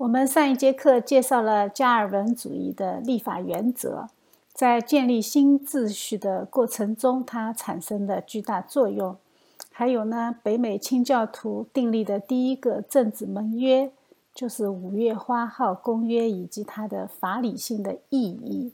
[0.00, 4.08] 我们上一节课介绍了加尔文主义的立法原则，
[4.54, 9.18] 在建立新秩序的过程中，它产生的巨大作用。
[9.70, 13.92] 还有呢，北美清教徒订立的第一个政治盟约，
[14.34, 18.72] 就是《五月花号公约》，以及它的法理性的意义。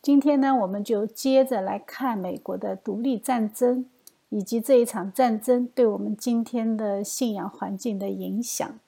[0.00, 3.86] 今天呢，我们就接着来看美国的独立战争，
[4.28, 8.78] 以及这一场战争对我们今天的信仰环境的影响。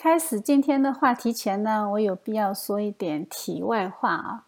[0.00, 4.44] 开始今天的话题前呢，我有必要说一点题外话啊，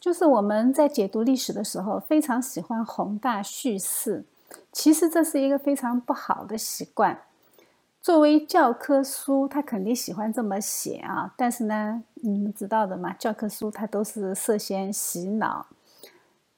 [0.00, 4.24] 就是我们在解读历史的时候，非常喜欢宏大叙事，
[4.72, 7.20] 其实这是一个非常不好的习惯。
[8.00, 15.66] 作为教科书，他肯定喜欢这么写啊，但是呢，你们知道的嘛，教科书它都是涉嫌洗脑。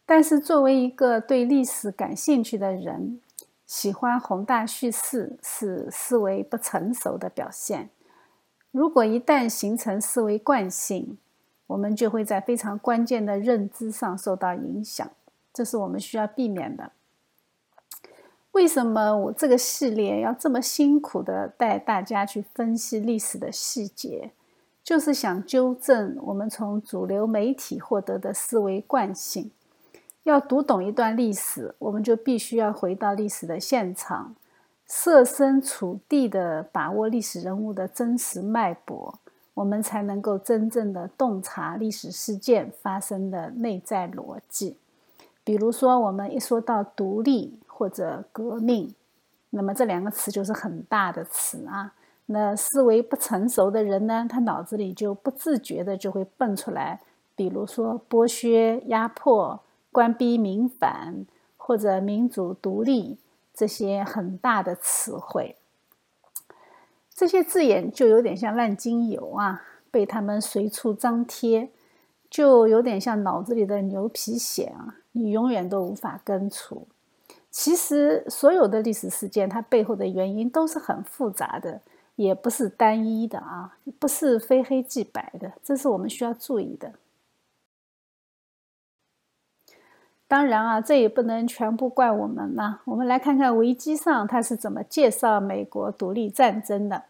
[0.06, 3.20] 但是作为一个对历史感兴趣的人，
[3.66, 7.90] 喜欢宏大叙事是思维不成熟的表现。
[8.78, 11.18] 如果一旦形成思维惯性，
[11.66, 15.10] 我们就会在非常关键的认知上受到影响，
[15.52, 16.92] 这是我们需要避免的。
[18.52, 24.30] 为什么我这个系列要这么辛苦的带大家去分析历史的细节？
[24.84, 29.50] 就是想纠正我们从主流媒体获得的思维惯性。
[30.22, 34.36] 要读懂一段历史，我们就必须要回到历史的现场。
[34.88, 39.18] 设身处地的把握历史人物的真实脉搏，
[39.52, 44.78] 我们才能够真正的洞察历史事件发生的内在逻辑。
[45.44, 48.94] 比如说，我们一说到独立或者革命，
[49.50, 51.92] 那么这两个词就是很大的词啊。
[52.26, 57.00] 那思维不成熟的人呢，他脑子里就不自觉的就会蹦出来，
[57.36, 59.60] 比如说剥削、压迫、
[59.92, 63.18] 官逼民反，或者民主独立。
[63.58, 65.56] 这些很大的词汇，
[67.12, 71.68] 这些字眼就有点像烂精油啊，被他们随处张贴，
[72.30, 76.86] 就有点像脑子里的牛皮癣啊，你永远都无法根除。
[77.50, 81.80] 其实，所有的历史事件，它背后的原因都是很复杂的，
[82.14, 86.92] 也不是单一的啊，不是非黑即白的，这是我们需要注意的。
[90.28, 92.80] 当然啊，这也不能全部怪我们嘛。
[92.84, 97.04] 我们来看看维基上他是怎么介绍美国独立战争的。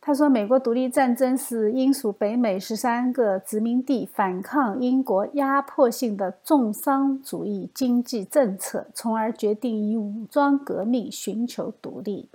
[0.00, 12.28] 他说，美国独立战争是英属北美十三个殖民地反抗英国压迫性的重商主义经济政策，从而决定以武装革命寻求独立。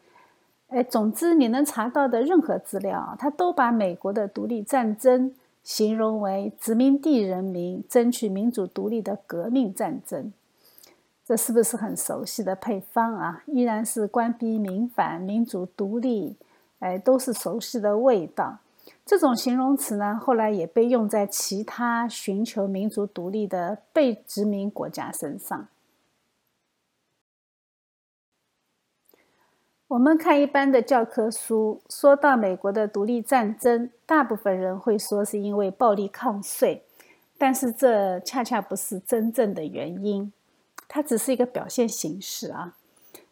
[0.67, 5.33] 哎，总之你能查到的任何资料，他都把美国的独立战争。
[5.63, 10.33] 形容为殖民地人民争取民主独立的革命战争，
[11.25, 13.43] 这是不是很熟悉的配方啊？
[13.45, 16.35] 依然是官逼民反、民主独立，
[16.79, 18.59] 哎，都是熟悉的味道。
[19.05, 25.67] 这种形容词呢，后来也被用在其他寻求民族独立的被殖民国家身上。
[29.91, 36.85] 我们看一般的教科书，说到美国的独立战争，大部分人会说是因为暴力抗税，
[37.37, 40.31] 但是这恰恰不是真正的原因，
[40.87, 42.77] 它只是一个表现形式啊。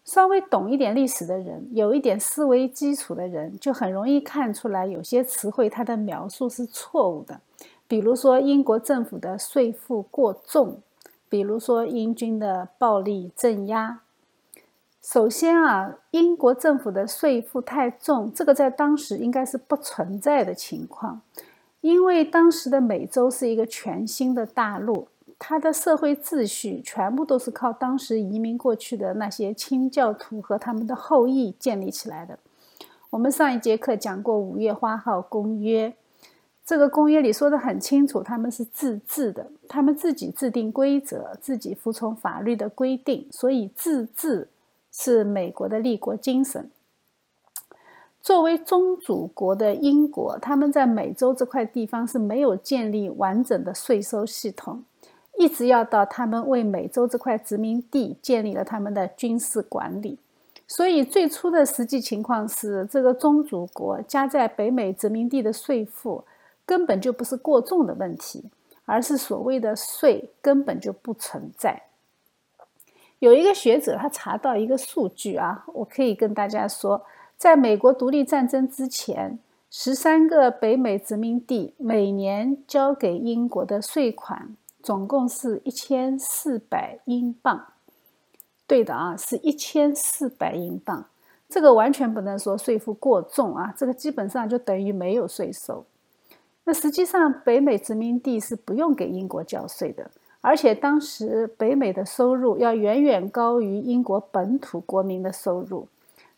[0.04, 7.40] 稍微懂一点历史的人，有一点思维基础的人，就很容易看出来，有些词汇它的描述是错误的。
[7.88, 10.82] 比如说英国政府的税负过重，
[11.30, 14.02] 比如说英军的暴力镇压。
[15.12, 21.20] 首先啊，英国政府的税负太重，这个在当时应该是不存在的情况，
[21.82, 25.08] 因为当时的美洲是一个全新的大陆，
[25.40, 32.38] 它的社会秩序全部都是靠当时移民过去的那些清教徒和他们的后裔建立起来的。
[33.10, 35.90] 我们上一节课讲过《五月花号公约》，
[36.64, 44.48] 这个公约里说的很清楚，他们是自治的，他们自己制定规则，自己服从法律的规定，所以自治。
[45.02, 46.70] 是美国的立国精神。
[48.22, 54.84] 作为宗主国的英国，他们在美洲这块地方是没有建立完整的税收系统，
[55.38, 60.20] 一直要到他们为美洲这块殖民地建立了他们的军事管理。
[60.68, 66.26] 所以最初的实际情况是，这个宗主国加在北美殖民地的税负
[66.66, 68.44] 根本就不是过重的问题，
[68.84, 71.84] 而是所谓的税根本就不存在。
[73.20, 77.06] 有一个学者，他查到一个数据啊，我可以跟大家说，
[77.38, 79.38] 在美国独立战争之前，
[79.70, 87.66] 十三个北美殖民地每年交给英国的税款总共是一千四百英镑。
[88.66, 91.06] 对的啊，是一千四百英镑。
[91.50, 95.84] 这个完全不能说税负过重啊，这个基本上就等于没有税收。
[96.64, 105.88] 那实际上，北美殖民地是不用给英国交税的，而且当时北美的收入要远远高于英国本土国民的收入。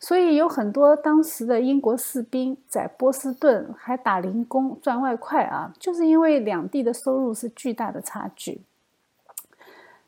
[0.00, 8.62] 所以有很多当时的英国士兵在波士顿还打零工赚外快啊，就是因为两地的收入是巨大的差距。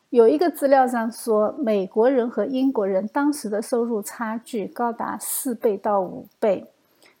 [0.09, 6.65] 有一个资料上说，美国人和英国人当时的收入差距高达四倍到五倍。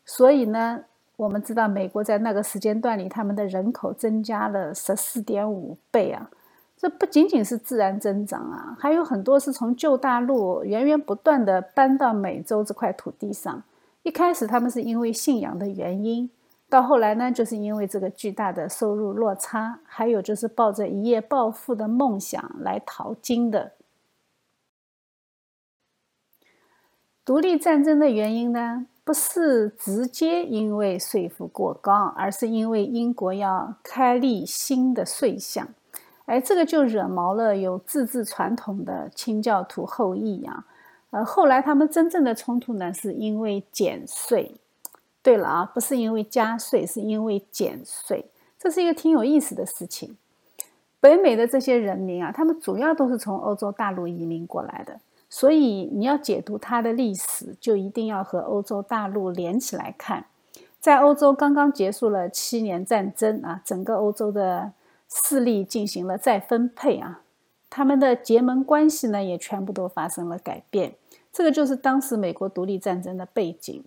[0.05, 0.83] 所以呢，
[1.15, 6.29] 我们知道美国在那个时间段里，他们的人口增加了十四点五倍啊。
[6.77, 13.63] 这不仅仅是自然增长啊，还有很多是从旧大陆源源不断的搬到美洲这块土地上。
[14.03, 16.29] 一开始他们是因为信仰的原因，
[16.69, 23.71] 到后来呢，就是因为这个巨大的收入落差，还有就是抱着一夜暴富的梦想来淘金的。
[27.23, 35.69] 独立战争的原因呢，不是直接因为税负过高，而是因为英国要开立新的税项。
[36.25, 40.65] 哎，这个就惹毛了有自治传统的清教徒后裔呀。
[41.11, 44.55] 呃，后来他们真正的冲突呢，是因为减税。
[45.21, 48.25] 对了啊，不是因为加税，是因为减税。
[48.57, 50.17] 这是一个挺有意思的事情。
[50.99, 54.99] 北美的这些人民啊，他们主要都是从欧洲大陆移民过来的，
[55.29, 60.25] 所以你要解读它的历史，就一定要和欧洲大陆连起来看。
[60.79, 64.73] 在欧洲刚刚结束了七年战争啊，整个欧洲的。
[65.09, 67.21] 势力进行了再分配啊，
[67.69, 70.95] 他们的结盟关系呢也全部都发生了改变。
[71.31, 73.83] 这个就是当时美国独立战争的背景。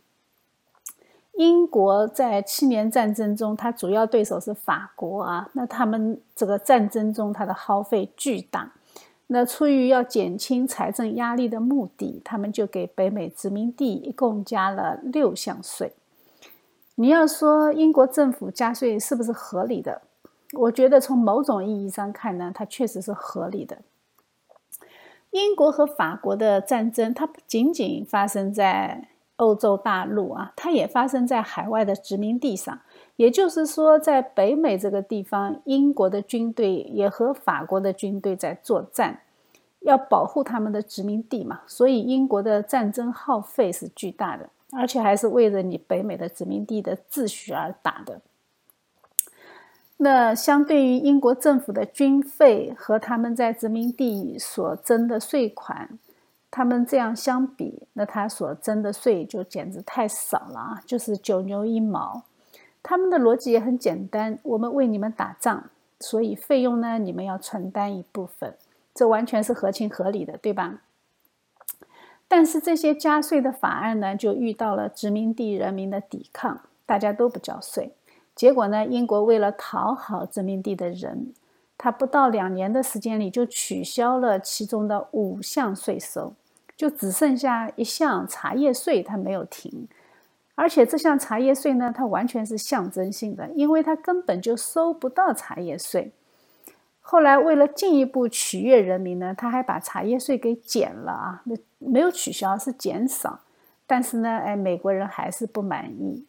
[1.34, 8.72] 英国在七年战争中，它主要对手是法国啊，那他们这个战争中，它的耗费巨大。
[9.28, 15.92] 那出于要减轻财政压力的目的，他们就给北美殖民地一共加了六项税。
[16.96, 20.02] 你要说英国政府加税是不是合理的？
[20.56, 23.78] 我觉得从某种意义上看呢，它确实是合理的。
[25.30, 32.80] 英国和法国的战争，它不仅仅发生在欧洲大陆啊，它也发生在海外的殖民地上。
[33.16, 39.20] 也就是说，在北美这个地方，英国的军队也和法国的军队在作战，
[39.80, 41.60] 要保护他们的殖民地嘛。
[41.66, 48.22] 所以，英国的战争耗费是巨大的，而且还是为了你北美的殖民地的秩序而打的。
[50.00, 55.98] 那相对于英国政府的军费和他们在殖民地所征的税款，
[56.52, 62.22] 他们这样相比，那他所征的税就简直太少了啊，就是九牛一毛。
[62.80, 65.64] 他们的逻辑也很简单：我们为你们打仗，
[65.98, 68.54] 所以费用呢，你们要承担一部分，
[68.94, 70.80] 这完全是合情合理的，对吧？
[72.28, 77.94] 但是这些加税的法案呢，就遇到了殖民地人民的抵抗，大家都不交税。
[78.38, 78.86] 结果呢？
[78.86, 81.34] 英国为了讨好殖民地的人，
[81.76, 86.34] 他不到两年的时间里就取消了其中的五项税收，
[86.76, 89.88] 就只剩下一项茶叶税，他没有停。
[90.54, 96.12] 而且这项茶叶税呢，它完全是象征性的，因为它根本就收不到茶叶税。
[97.00, 103.40] 后来为了进一步取悦人民呢，他还把茶叶税给减了啊，那没有取消，是减少。
[103.84, 106.24] 但是呢，哎，美国人还是不满意。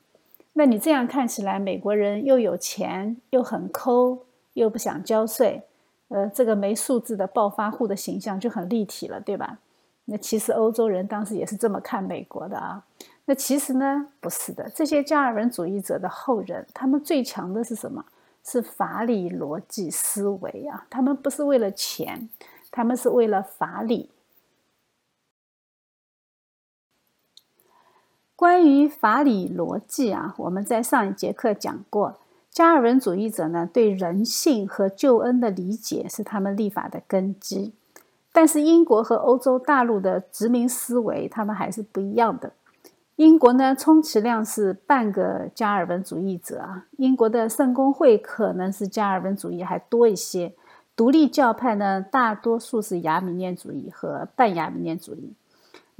[0.59, 4.25] 那你这样看起来，美国人又有钱，又很抠，
[4.55, 5.63] 又不想交税，
[6.09, 9.59] 呃，这个没素质的暴发户的形象就很立体了，对吧？
[10.03, 12.83] 那其实欧洲人当时也是这么看美国的啊。
[13.23, 18.03] 那其实呢，不是的，这些加尔文主义者的后人，他们最强的是什么？
[18.43, 20.85] 是法理逻辑思维啊。
[20.89, 22.27] 他们不是为了钱，
[22.69, 24.09] 他们是为了法理。
[28.39, 32.15] 关于法理逻辑啊，我们在上一节课讲过，
[32.49, 37.73] 加尔文主义者呢对人性和救恩的理解是他们立法的根基。
[38.31, 42.53] 但是英国和欧洲大陆的殖民思维，他们还是不一样的。
[43.17, 46.85] 英国呢，充其量是半个加尔文主义者啊。
[46.91, 50.53] 英国的圣公会可能是加尔文主义还多一些，
[50.95, 55.33] 独立教派呢，大多数是亚米念主义和半亚米念主义。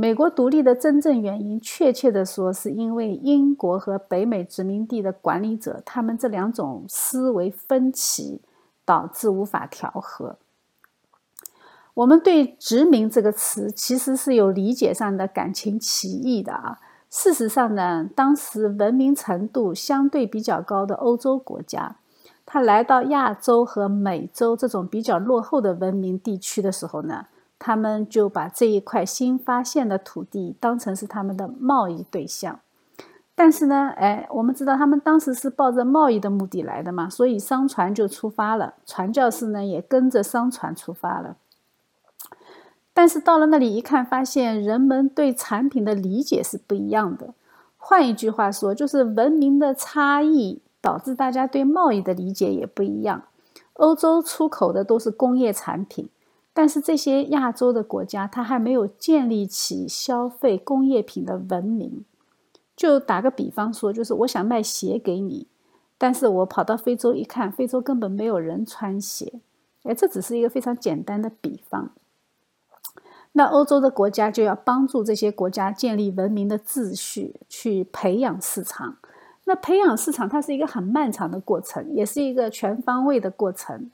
[0.01, 8.39] 美国独立的真正原因，确切的说，是因为英国和北美殖民地的管理者，他们这两种思维分歧，
[8.85, 10.37] 导致无法调和。
[11.95, 16.79] 我们对“殖民”这个词，其实是有理解上的感情歧义的啊。
[17.09, 21.97] 事实上呢，当时文明程度相对比较高的欧洲国家，
[22.45, 27.25] 他来到亚洲和美洲这种比较落后的文明地区的时候呢。
[27.59, 32.61] 他们就把这一块新发现的土地当成是他们的贸易对象。
[33.35, 41.37] 但是呢，哎，我们知道他们当时是抱着贸易的目的来的嘛，所以商船就出发了，传教士呢也跟着商船出发了。
[42.93, 47.33] 但是到了那里一看，发现人们对产品的理解是不一样的。
[47.77, 53.23] 换一句话说，就是文明的差异导致大家对贸易的理解也不一样。
[53.75, 56.09] 欧洲出口的都是工业产品，
[56.59, 62.03] 但是这些亚洲的国家，它还没有建立起消费工业品的文明。
[62.75, 65.47] 就打个比方说，就是我想卖鞋给你，
[65.97, 69.39] 但是我跑到非洲一看，非洲根本没有人穿鞋。
[69.83, 71.91] 哎，这只是一个非常简单的比方。
[73.31, 78.97] 那欧洲的国家就要帮助这些国家建立文明的秩序，去培养市场。
[79.45, 83.89] 那培养市场，它是一个很漫长的过程，也是一个全方位的过程。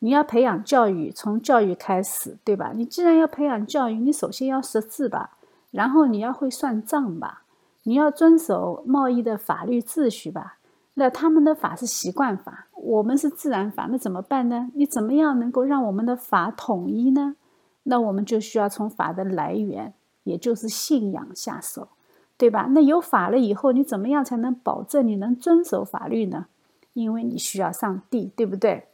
[0.00, 2.72] 你要培养教育，从教育开始，对吧？
[2.74, 5.36] 你既然要培养教育，你首先要识字吧，
[5.70, 7.42] 然后你要会算账吧，
[7.84, 10.56] 你要遵守贸易的法律秩序吧。
[10.94, 14.70] 那他们的法是习惯法，我们是自然法，那怎么办呢？
[14.74, 17.36] 你怎么样能够让我们的法统一呢？
[17.84, 21.88] 那我们就需要从法的来源，也就是信仰下手，
[22.36, 22.68] 对吧？
[22.70, 26.46] 那有法了以后，你怎么样才能保证你能遵守法律呢？
[26.92, 28.88] 因为你需要上帝，对不对？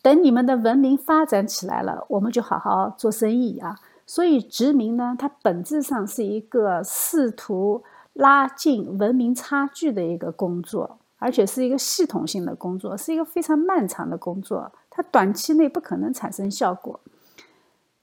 [0.00, 3.76] 等你们的文明发展起来了，我们就好好做生意啊。
[4.06, 7.82] 所以殖民呢，它本质上是一个试图
[8.14, 16.98] 拉近文明差距的一个工作，而且是一个系统性的工作，是一个非常漫长的工作，它短期内不可能产生效果。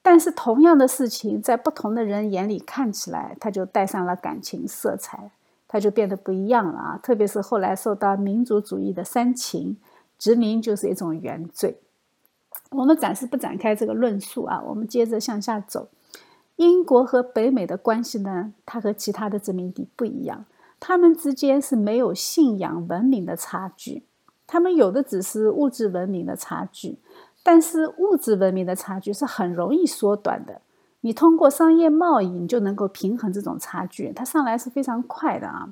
[0.04, 5.32] 但是同样的事情，在不同的人眼里看起来，它就带上了感情色彩，
[5.68, 7.00] 它就变得不一样了啊！
[7.02, 9.78] 特别是后来受到民族主义的煽情，
[10.20, 11.80] 殖民就是一种原罪。
[12.72, 15.90] 我们暂时不展开这个论述啊，我们接着向下走。
[16.58, 20.46] 英国和北美的关系呢，它和其他的殖民地不一样，
[20.80, 24.04] 他们之间是没有信仰文明的差距，
[24.48, 26.98] 他们有的只是物质文明的差距。
[27.44, 30.62] 但是物质文明的差距是很容易缩短的，
[31.02, 35.70] 你通过商业贸易，你就能够平衡这种差距，它上来是非常快的啊。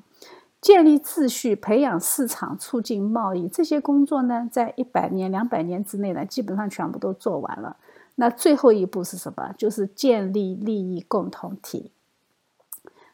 [0.64, 7.76] 建立秩序、培养市场、促进贸易这些工作呢，在一百年、两百年之内呢，基本上全部都做完了。
[8.14, 9.52] 那最后一步是什么？
[9.58, 11.92] 就是建立利益共同体。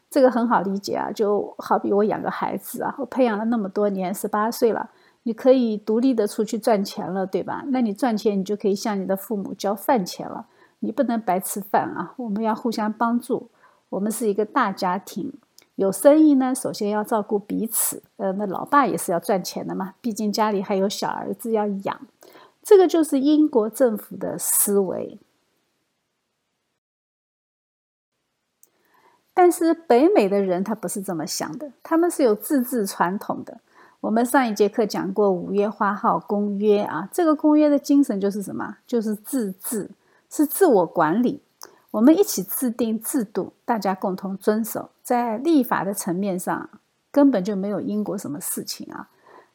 [0.09, 4.89] 这个很好理解啊，就好比我养个孩子啊，我培养了那么多年，十八岁了。
[5.23, 7.65] 你可以独立的出去赚钱了，对吧？
[7.67, 10.47] 那你赚钱，你就可以向你的父母交饭钱了。
[10.79, 12.13] 你不能白吃饭啊！
[12.15, 13.49] 我们要互相帮助。
[13.89, 15.33] 我们是一个大家庭，
[15.75, 18.03] 有生意呢，首先要照顾彼此。
[18.17, 22.07] 呃，那老爸也是要赚钱的嘛，毕竟家里还有小儿子要养。
[22.61, 25.17] 这个就是英国政府的思维。
[29.33, 33.61] 但是北美的人他不是这么想的，他们是有自治传统的。
[34.01, 38.77] 我们上一节课讲过《五月花号公约》啊，这个公约的精神就是什么？
[38.85, 39.89] 就是自治，
[40.29, 41.41] 是自我管理。
[41.91, 44.89] 我们一起制定制度，大家共同遵守。
[45.03, 46.69] 在立法的层面上，
[47.11, 49.09] 根本就没有英国什么事情啊。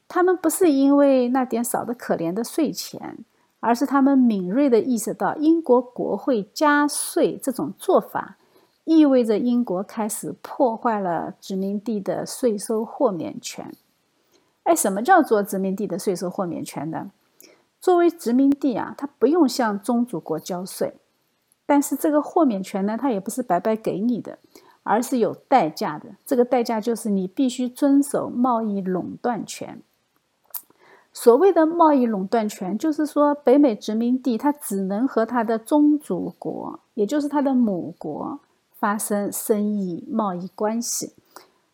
[0.06, 3.24] 他们不是因为那点少得可怜的税钱，
[3.60, 8.36] 而是他们敏锐地意识到，英国国会加税这种做法，
[8.84, 13.72] 意味着英国开始破坏了殖民地的税收豁免权。
[14.64, 17.10] 哎，什么叫做殖民地的税收豁免权呢？
[17.80, 20.94] 作为殖民地啊，它不用向宗主国交税，
[21.66, 24.38] 但是这个豁免权呢，它也不是白白给你的，
[24.84, 26.10] 而是有代价的。
[26.24, 29.82] 这个代价就是你必须遵守贸易垄断权。
[31.12, 38.38] 所谓的贸易垄断权，就是说北美殖民地它只能和它的宗主国，也就是它的母国
[38.78, 41.14] 发生生意贸易关系。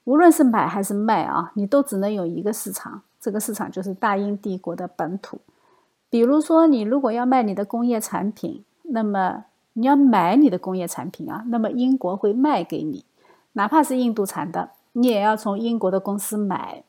[0.04, 5.40] 无论是买还是卖啊，你都只能有一个市场，这个市场就是大英帝国的本土。
[6.08, 9.44] 比如说，你如果要卖你的工业产品，那么
[9.74, 13.04] 你要买你的工业产品啊，那么英国会卖给你，
[13.52, 16.84] 哪怕是印度产的，你也要从英国的公司买。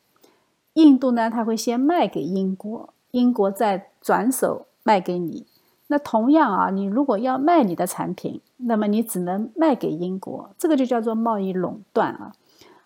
[0.74, 5.46] 印度呢，他会先卖给英国，英国再转手卖给你。
[5.86, 12.32] 那同样啊，你如果要卖你的产品，那么你只能卖给英国，这个就叫做贸易垄断啊。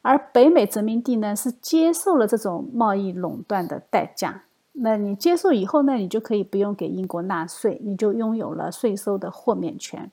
[0.03, 4.43] 而北美殖民地呢，是接受了这种贸易垄断的代价。
[4.81, 10.11] 那你接受以后呢，你就可以不用给英国纳税，你就拥有了税收的豁免权。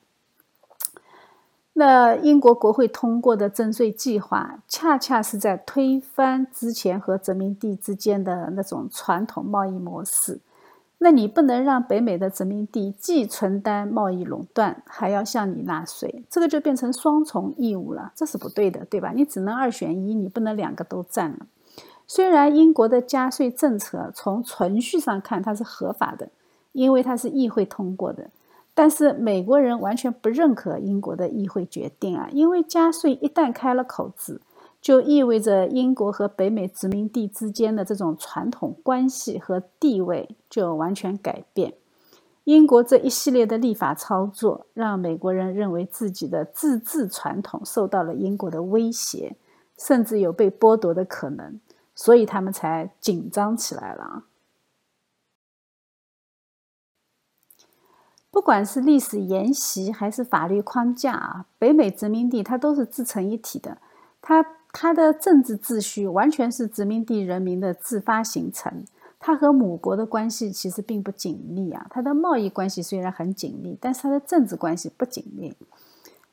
[1.74, 10.40] 那英国国会通过的征税计划，恰恰是在推翻之前和殖民地之间的那种传统贸易模式。
[10.98, 19.12] 那你不能让北美的殖民地既承担贸易垄断，还要向你纳税，这个就变成双重义务了，这是不对的，对吧？
[19.14, 21.46] 你只能二选一，你不能两个都占了。
[22.06, 26.28] 虽然英国的加税政策从程序上看它是合法的，
[26.72, 28.30] 因为它是议会通过的，
[28.74, 34.40] 但是美国人完全不认可英国的议会决定啊，因为加税一旦开了口子。
[34.78, 41.74] 就意味着英国和北美殖民地之间的这种传统关系和地位就完全改变。
[42.44, 49.34] 英国这一系列的立法操作，让美国人认为自己的自治传统受到了英国的威胁，
[49.76, 51.58] 甚至有被剥夺的可能，
[51.96, 54.22] 所以他们才紧张起来了。
[58.30, 63.78] 不管是历史沿袭还是法律框架啊，北美殖民地它都是自成一体的，
[64.22, 64.46] 它。
[64.78, 68.84] 它的政治秩序完全是殖民地人民的自发形成，
[69.18, 71.86] 它和母国的关系其实并不紧密啊。
[71.88, 75.56] 它的贸易关系虽然很紧密，但是它的政治关系不紧密。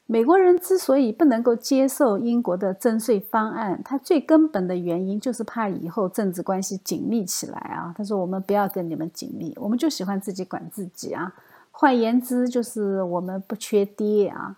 [0.06, 7.94] 美国人之所以不能够接受英国的征税方案，他最根本的原因就是怕以后政治关系紧密起来啊。
[7.98, 11.34] 他说：“我们不要跟你们紧密，我们就喜欢自己管自己啊。”
[11.72, 14.58] 换言之，就是我们不缺爹啊。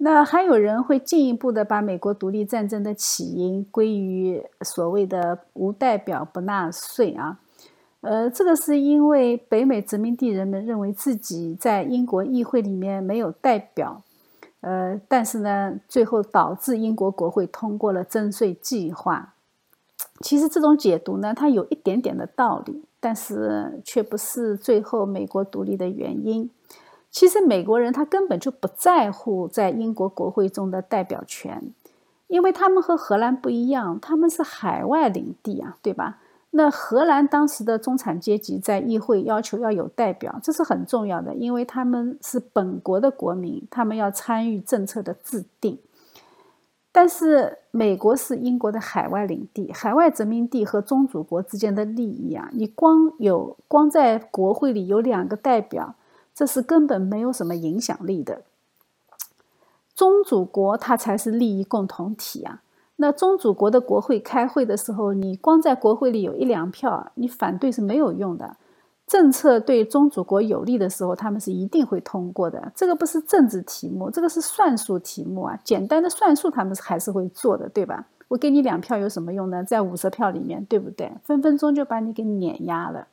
[0.00, 7.40] 那还有人会进一步的把美国独立战争的起因归于所谓的无代表不纳税啊，
[8.02, 14.00] 呃，这个是因为北美殖民地人们认为自己在英国议会里面没有代表，
[14.60, 19.34] 呃，但是呢，最后导致英国国会通过了征税计划。
[20.20, 26.50] 其实这种解读呢，它有一点点的道理，但是却不是最后美国独立的原因。
[27.10, 31.72] 其实美国人他根本就不在乎在英国国会中的代表权，
[32.26, 36.18] 因为他们和荷兰不一样，他们是海外领地啊，对吧？
[36.50, 45.78] 那荷兰当时的中产阶级在议会要求要有代表，这是很重要的，因为他们是本国的国民，他们要参与政策的制定。
[46.90, 55.94] 但是美国是英国的海外领地，海外殖民地和宗主国之间的利益啊，你光有光在国会里有两个代表。
[56.34, 58.42] 这是根本没有什么影响力的。
[59.92, 62.62] 宗主国它才是利益共同体啊！
[63.00, 68.56] 那宗主国的国会开会的时候，你光在国会里有一两票，你反对是没有用的。
[69.06, 72.72] 政策对宗主国有利的时候，他们是一定会通过的。
[72.74, 75.56] 这个不是政治题目，这个是算术题目啊！
[75.62, 78.06] 简单的算术，他们还是会做的，对吧？
[78.26, 79.62] 我给你两票有什么用呢？
[79.62, 81.10] 在五十票里面，对不对？
[81.22, 83.06] 分分钟就把你给碾压了。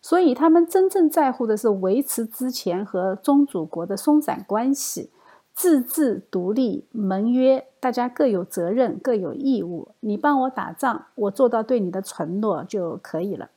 [0.00, 5.10] 所以，他们真正在乎的是维持之前和宗主国的松散关系，
[5.58, 9.88] 自治独立盟约，大家各有责任，各有义务。
[9.98, 13.50] 你帮我打仗，我做到对你的承诺就可以了。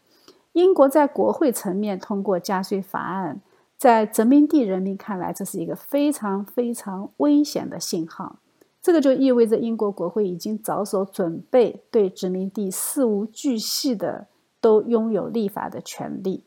[0.54, 3.40] 英国在国会层面通过加税法案，
[3.78, 8.38] 在殖民地人民看来，这是一个非常非常危险的信号。
[8.82, 14.26] 这个就意味着英国国会已经着手准备对殖民地事无巨细的。
[14.60, 16.44] 都拥有立法的权利，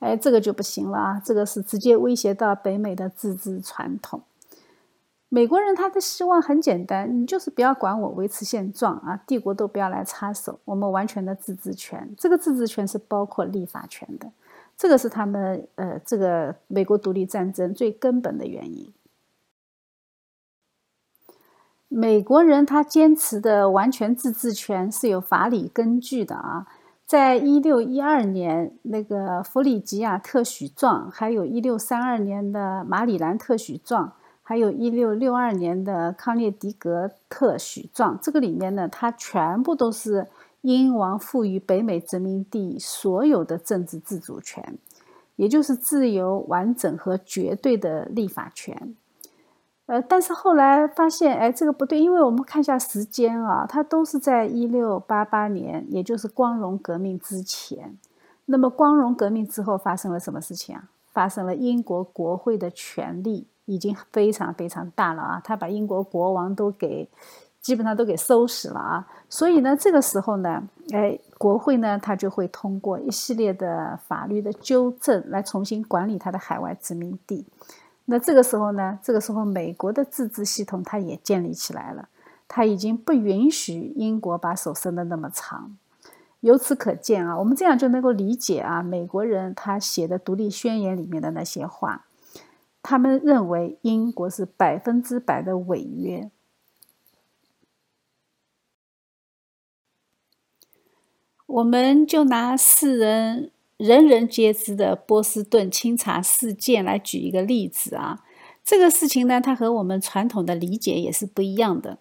[0.00, 1.22] 哎，这个就不行了啊！
[1.24, 4.22] 这个是直接威胁到北美的自治传统。
[5.28, 12.14] 美国人他的希望很简单，你就是不要管我，维持现状啊，帝国都不要来插手，我们完全的自治权。
[12.16, 14.30] 这个自治权是包括立法权的，
[14.76, 18.92] 这个是他们呃，这个美国独立战争最根本的原因。
[21.88, 26.66] 美国人他坚持的完全自治权是有法理根据的啊。
[27.08, 40.26] 在一六一二年那个弗里吉亚特许状，还有一六三二年的马里兰特许状，还有一六六二年的康涅狄格特许状，这个里面呢，它全部都是
[40.60, 44.76] 英王赋予北美殖民地所有的政治自主权，
[45.36, 48.94] 也就是自由、完整和绝对的立法权。
[49.88, 57.96] 呃，但是后来发现，哎，这个不对，因为我们看一下时间啊，它都是在一六八八年，也就是光荣革命之前。
[58.44, 60.90] 那么光荣革命之后发生了什么事情啊？
[61.10, 67.08] 发生了英国国会的权力已经非常非常大了啊，他把英国国王都给
[67.62, 69.08] 基本上都给收拾了啊。
[69.30, 77.46] 所以呢，这个时候呢，哎，国会呢，它就会通过一系列的法律的纠正来重新管理它的海外殖民地。
[78.10, 78.98] 那这个时候呢？
[79.02, 82.08] 这个时候，美国的自治系统它也建立起来了，
[82.48, 85.76] 它已经不允许英国把手伸得那么长。
[86.40, 92.06] 由此可见啊，我们这样就能够理解啊，美国人他写的独立宣言里面的那些话，
[92.82, 96.30] 他们认为英国是百分之百的违约。
[101.44, 108.24] 我们就拿世人人人皆知的波士顿清查事件来举一个例子啊。
[108.64, 111.98] 这个事情呢，它和我们传统的理解也是不一样的。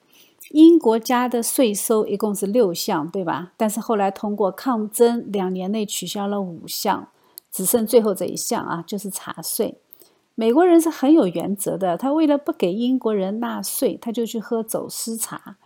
[0.52, 3.54] 英国家的税收一共是六项，对吧？
[3.56, 7.10] 但是后来通过抗争，两年内取消了五项，
[7.52, 9.78] 只剩最后这一项啊，就是茶税。
[10.36, 15.58] 美国人是很有原则的，他为了不给英国人纳税，他就去喝走私茶，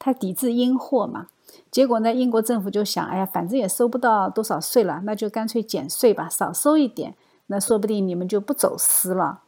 [0.00, 1.28] 他抵制英货嘛。
[1.70, 7.14] 结果呢，英国政府就想，哎呀，反正也收不到多少税了，那就干脆减税吧，少收一点，
[7.46, 9.42] 那说不定你们就不走私了。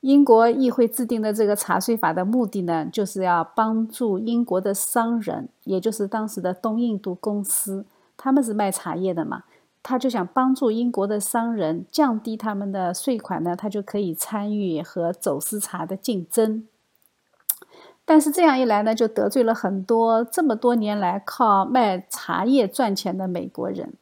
[0.00, 9.44] 英国议会制定的这个茶税法的目的呢，就是要帮助英国的商人，也就是当时的东印度公司，他们是卖茶叶的嘛，
[9.80, 16.66] 他就想帮助英国的商人降低他们的税款呢，他就可以参与和走私茶的竞争。
[18.04, 23.94] 但是这样一来呢，就得罪了很多这么多年来靠卖茶叶赚钱的美国人。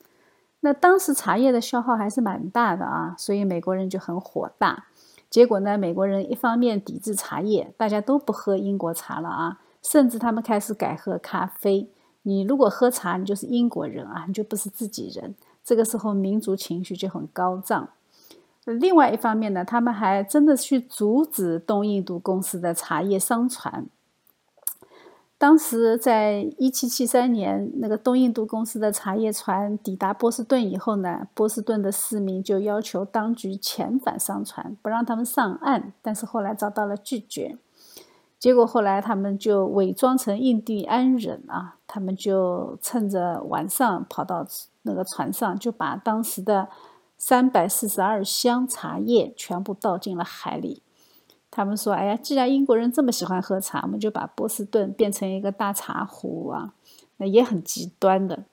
[0.61, 4.87] 那当时茶叶的消耗还是蛮大的啊，所以美国人就很火大。
[5.29, 11.89] 结果呢，美国人一方面抵制茶叶，大家都不喝英国茶了啊，甚至他们开始改喝咖啡。
[12.23, 15.35] 你如果喝茶，你就是英国人啊，你就不是自己人。
[15.63, 17.91] 这个时候民族情绪就很高涨。
[18.64, 23.87] 另外一方面呢，他们还真的去阻止东印度公司的茶叶商船。
[25.38, 35.94] 当时，在一七七三年，那个东印度公司的茶叶船抵达波士顿以后呢，波士顿的市民就要求当局遣返商船，不让他们上岸。
[36.03, 37.57] 但是后来遭到了拒绝，
[38.38, 44.46] 结果后来他们就伪装成印第安人啊，他们就趁着晚上跑到
[44.83, 46.68] 那个船上，就把当时的
[47.23, 50.81] 三百四十二箱茶叶全部倒进了海里。
[51.51, 56.73] 他们说：“哎呀，既然英国人这么喜欢喝茶，我们就把波士顿变成一个大茶壶啊！
[57.19, 58.45] 那也很极端的。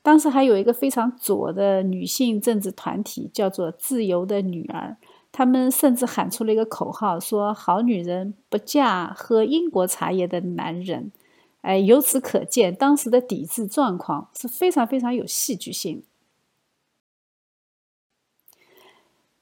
[0.00, 4.96] 当时还有一个非常左的女性政治团体，叫做‘自由的女儿’，
[5.30, 11.12] 他们甚至喊出了一个口号，说‘好女人不嫁喝英国茶叶的男人’。
[11.60, 16.02] 哎，由此可见，当时的抵制状况是非常非常有戏剧性。”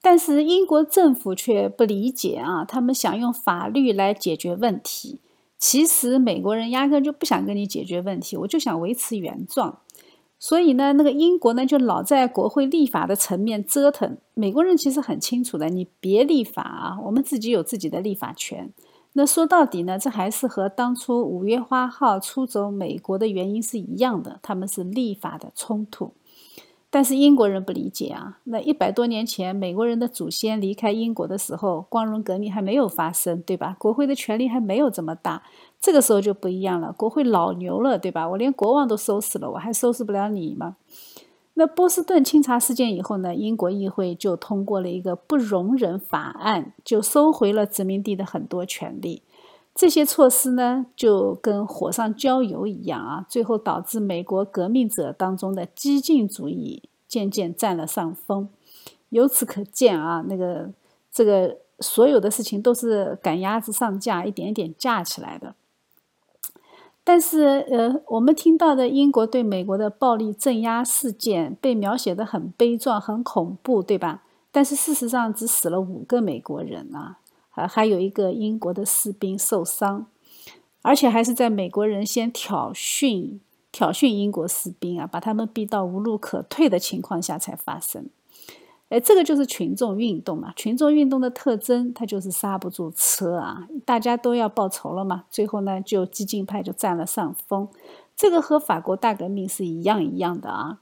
[0.02, 5.20] 但是英国政府却不理解啊，他们想用法律来解决问题。
[5.58, 9.78] 其实美国人压根就不想跟你解决问题，我就想维持原状。
[10.40, 14.18] 所以呢，那个英国呢就老在国会立法的层面折腾。
[14.34, 18.72] 美国人其实很清楚的，你别立法啊，我们自己有自己的立法权。
[19.12, 26.14] 那说到底呢，这还是和当初五月花号出走美国的原因是一样的，他们是立法的冲突。
[26.94, 28.38] 但是英国人不理解啊！
[28.44, 33.74] 那一百多年前，美国人的祖先离开英国的时候，光荣革命还没有发生，对吧？
[33.78, 35.42] 国会的权力还没有这么大，
[35.81, 36.92] 这个时候就不一样了。
[36.92, 38.28] 国会老牛了，对吧？
[38.28, 40.76] 我连国王都收拾了，我还收拾不了你吗？
[41.55, 43.35] 那波士顿清查事件以后呢？
[43.35, 49.22] 英国议会就通过了一个不容忍法案，就收回了殖民地的很多权利。
[49.74, 58.48] 这些措施呢，就跟火上浇油一样啊，最后导致美国革命者当中的激进主义渐渐占了上风。
[59.08, 60.70] 由此可见啊，那个
[61.11, 65.54] 这个所有的事情都是赶鸭子上架，一点一点架起来的。
[67.02, 74.22] 但是，呃，我们听到的英国对美国的暴力镇压事件被描写的很悲壮、很恐怖，对吧？
[74.52, 77.18] 但是事实上只死了五个美国人啊。
[77.52, 80.06] 还还有一个英国的士兵受伤，
[80.80, 83.38] 而且还是在美国人先挑衅
[83.70, 88.08] 挑衅英国士兵啊，把他们逼到无路可退的情况下才发生。
[88.88, 97.68] 哎，这个就是群众运动嘛，群众运动的特征，它就是刹不住车啊，大家都要报仇了嘛，最后呢，就激进派就占了上风。
[98.14, 100.80] 这个和法国大革命是一样一样的啊。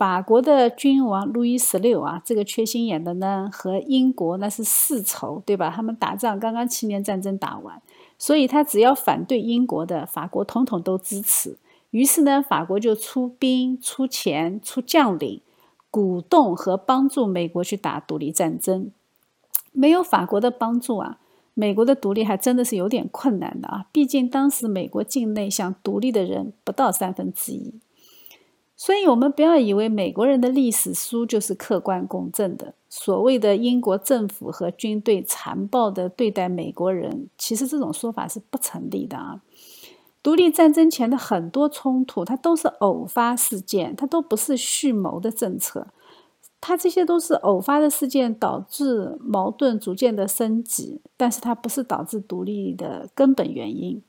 [0.00, 5.70] 法国的君王路易十六啊，这个缺心眼的呢，和英国那是世仇，对吧？
[5.76, 7.82] 他们打仗刚刚七年战争打完，
[8.16, 11.58] 所以他只要反对英国的，法国统统都支持。
[11.90, 15.42] 于是呢，法国就出兵、出钱、出将领，
[15.90, 18.90] 鼓动和帮助美国去打独立战争。
[19.72, 21.18] 没有法国的帮助啊，
[21.52, 23.84] 美国的独立还真的是有点困难的啊。
[23.92, 27.74] 毕竟当时美国境内想独立的人不到三分之一。
[28.82, 32.72] 所以，我们不要以为美国人的历史书就是客观公正的。
[32.88, 39.42] 所谓的英国政府和军队残暴的对待美国人，其实这种说法是不成立的啊。
[40.22, 45.88] 独立战争前的很多冲突，它都是偶发事件，它都不是蓄谋的政策，
[46.58, 54.00] 它这些都是偶发的事件导致矛盾逐渐的升级，但是它不是导致独立的根本原因。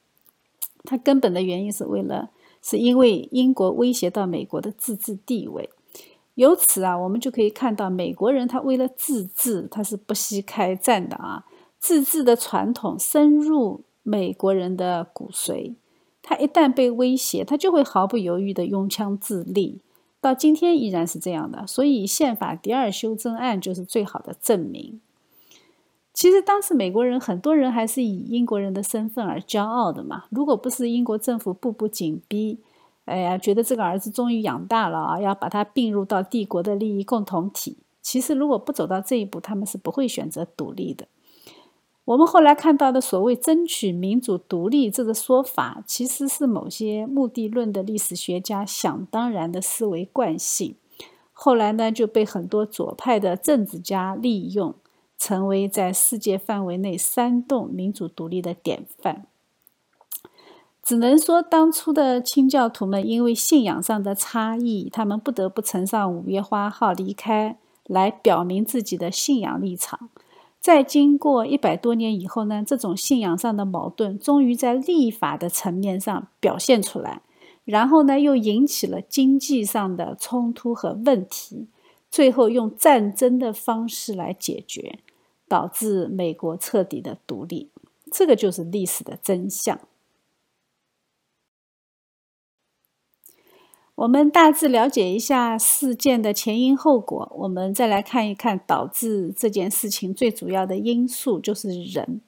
[0.86, 2.30] 它根本的原因是为了。
[2.62, 5.69] 是因为英国威胁到美国的自治地位，
[6.36, 11.45] 由此啊，我们就可以看到，美国人他为了自治，他是不惜开战的啊。
[11.80, 15.74] 自治的传统深入美国人的骨髓，
[16.21, 19.82] 他一旦被威胁，他就会毫不犹豫的拥枪自立。
[20.21, 25.02] 到今天依然是这样的，所以宪法第二修正案就是最好的证明。
[26.22, 30.26] 其实当时美国人很多人还是以英国人的身份而骄傲的嘛。
[30.30, 32.60] 如果不是英国政府步步紧逼，
[33.06, 37.78] 哎呀，觉得这个儿子终于养大了啊，要把他并入到帝国的利益共同体。
[38.04, 41.08] 其实如果不走到这一步，他们是不会选择独立的。
[42.06, 50.76] 我们后来看到的所谓争取民主独立这个说法，其实是某些目的论的历史学家想当然的思维惯性。
[51.34, 54.76] 后来呢，就被很多左派的政治家利用，
[55.22, 59.28] 成为在世界范围内煽动民主独立的典范。
[60.82, 70.10] 只能说，当初的清教徒们因为信仰上的差异，他们不得不乘上五月花号离开，来表明自己的信仰立场。
[70.60, 77.22] 在经过一百多年以后呢，这种信仰上的矛盾终于在立法的层面上表现出来，
[77.64, 81.68] 然后呢，又引起了经济上的冲突和问题，
[82.10, 84.98] 最后用战争的方式来解决，
[85.52, 87.70] 导致美国彻底的独立。
[88.10, 89.82] 这个就是历史的真相。
[93.96, 102.22] 我们大致了解一下事件的前因后果，我们再来看一看导致这件事情最主要的因素就是人。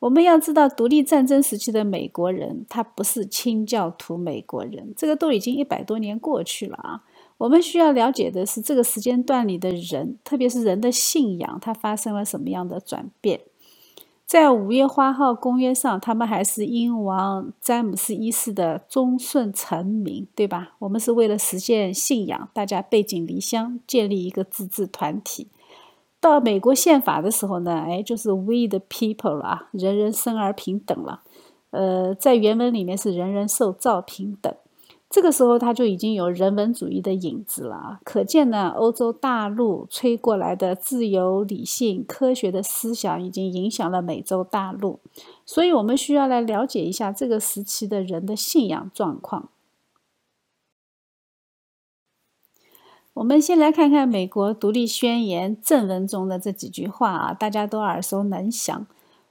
[0.00, 7.02] 我们要知道，独立战争时期的美国人，他不是清教徒美国人，这个都已经一百多年过去了啊。
[7.38, 13.40] 我们需要了解的是这个时间段里的人，特别是人的信仰，它发生了什么样的转变。
[14.26, 20.74] 在五月花号公约上，他们还是英王詹姆斯一世的忠顺臣民，对吧？
[20.80, 25.48] 我们是为了实现信仰，大家背井离乡，建立一个自治团体。
[26.20, 31.22] 到美国宪法的时候呢，哎，就是 We the people 了啊，人人生而平等了。
[31.70, 34.54] 呃，在原文里面是人人受造平等。
[35.10, 38.00] 这个时候，他就已经有人文主义的影子了啊。
[38.04, 45.00] 可见呢，欧洲大陆吹过来的自由、理性、科学的思想，已经影响了美洲大陆。
[45.46, 49.48] 所以，我们需要来了解一下这个时期的人的信仰状况。
[53.14, 58.86] 我们先来看看美国独立宣言正文中的这几句话啊，大家都耳熟能详。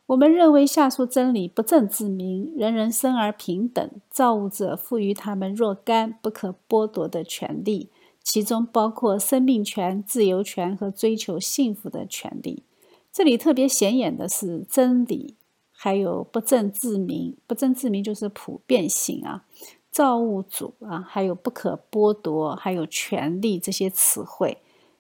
[0.08, 7.90] 我们认为下述真理不证自明：人人生而平等，造物者赋予他们若干不可剥夺的权利，
[8.24, 12.64] 其中包括生命权、自由权和追求幸福的权利。
[13.12, 15.36] 这里特别显眼的是真理，
[15.74, 17.36] 还有不证自明。
[17.46, 19.44] 不证自明就是普遍性啊，
[19.92, 24.60] 造物主啊，还有不可剥夺，还有权利这些词汇。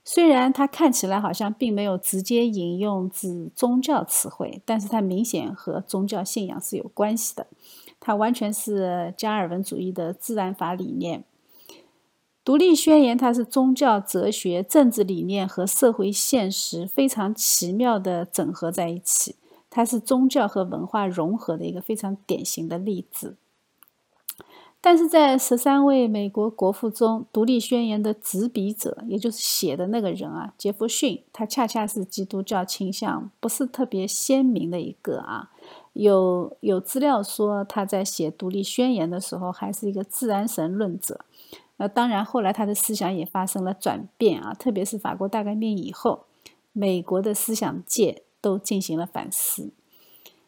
[0.10, 7.46] 虽然它看起来好像并没有直接引用自宗教词汇，但是它明显和宗教信仰是有关系的。
[8.00, 11.26] 它完全是加尔文主义的自然法理念。
[12.46, 19.36] 独立宣言它是宗教、哲学、政治理念和社会现实非常奇妙的整合在一起，
[19.70, 23.36] 它是宗教和文化融合的一个非常典型的例子。
[24.79, 35.51] 但是在十三位美国国父中，独立宣言的执笔者，也就是写的那个人啊，杰弗逊，他恰恰是基督教倾向不是特别鲜明的一个啊。
[35.93, 41.25] 有有资料说他在写独立宣言的时候还是一个自然神论者。
[41.77, 46.25] 那当然，后来他的思想也发生了转变啊，特别是法国大革命以后，
[46.71, 49.71] 美国的思想界都进行了反思。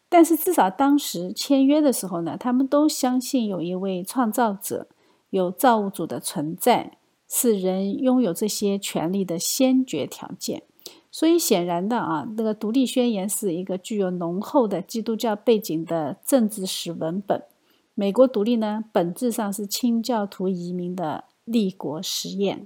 [0.10, 4.88] 但是至少当时签约的时候呢，他们都相信有一位创造者，
[5.30, 6.98] 有造物主的存在，
[7.30, 10.64] 是人拥有这些权利的先决条件。
[11.12, 17.44] 所以显然的啊，那个独立宣言是一个具有浓厚的基督教背景的政治史文本。
[17.94, 22.66] 美国独立呢，本质上是清教徒移民的立国实验。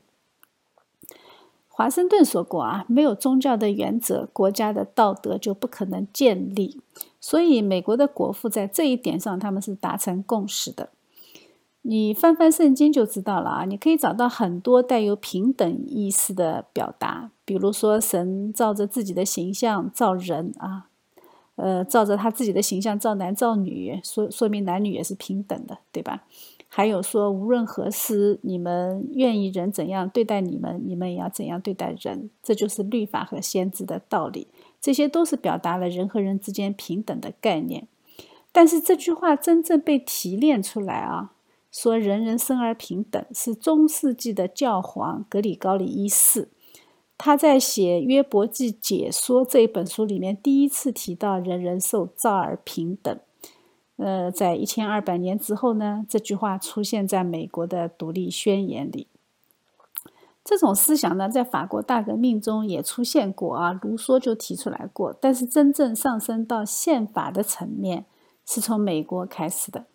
[1.67, 6.79] 华盛顿说过啊，没有宗教的原则，国家的道德就不可能建立。
[7.25, 10.89] 所以，美国的国父在这一点上，他们是达成共识的。
[11.83, 20.87] 你翻翻圣经就知道了啊，你可以找到很多带有平等意思的表达，比如说神照着自己的形象造人啊，
[21.55, 26.25] 呃，照着他自己的形象造男造女，说说明男女也是平等的，对吧？
[26.67, 32.29] 还有说，无论何时，你们愿意人怎样对待你们，你们也要怎样对待人。
[32.41, 34.47] 这就是律法和先知的道理。
[34.83, 37.87] 这些都是表达了人和人之间平等的概念。
[38.51, 41.31] 但是这句话真正被提炼出来啊，
[41.71, 46.49] 说人人生而平等，是中世纪的教皇格里高里一世。
[47.17, 53.17] 他在写《约伯记解说》这一本书里面，第一次提到人人受造而平等。
[53.95, 59.07] 呃，在一千二百年之后呢，这句话出现在美国的独立宣言里。
[60.43, 65.15] 这种思想呢，在法国大革命中也出现过啊，卢梭就提出来过。
[65.21, 68.05] 但是真正上升到宪法的层面，
[68.45, 69.85] 是从美国开始的。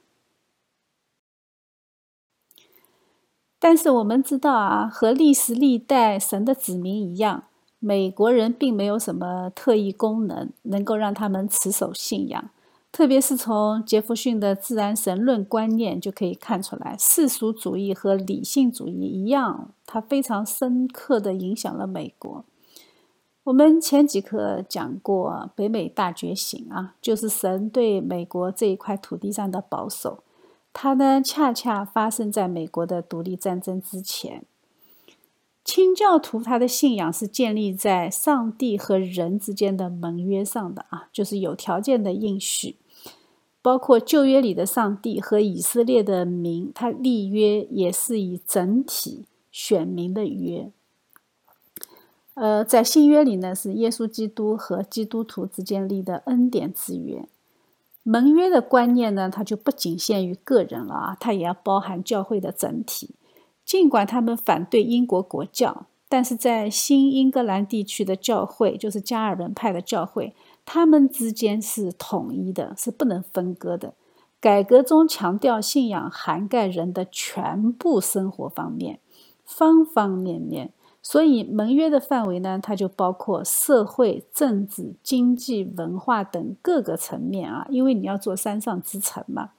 [3.58, 7.44] 但是我们知道啊，和历史历代神的子民一样，
[7.78, 12.50] 美国人并没有什么特异功能，能够让他们持守信仰。
[12.90, 22.44] 特别是从杰弗逊的自然神论观念就可以看出来，世俗主义和理性主义一样，它非常深刻地影响了美国。
[23.44, 30.24] 我们前几课讲过北美大觉醒啊，就是神对美国这一块土地上的保守，
[30.72, 34.44] 它呢恰恰发生在美国的独立战争之前。
[35.68, 42.76] 清教徒他的信仰是建立在上帝和人之间的盟约上的啊，就是有条件的应许，
[43.60, 50.70] 包括旧约里的上帝和以色列的民，他立约也是以整体选民的约。
[52.32, 57.28] 呃，在新约里呢，是耶稣基督和基督徒之间立的恩典之约。
[58.02, 63.10] 盟约的观念呢，它就不仅限于个人了啊，它也要包含教会的整体。
[63.68, 73.92] 尽管他们反对英国国教，但是在新英格兰地区的教会，就是加尔文派的教会，他们之间是统一的，是不能分割的。
[74.40, 79.00] 改革中强调信仰涵盖人的全部生活方面，
[79.44, 80.72] 方方面面。
[81.02, 87.66] 所以盟约的范围呢，它就包括社会、政治、经济、文化等各个层面啊。
[87.68, 89.50] 因为你要做山上之城嘛，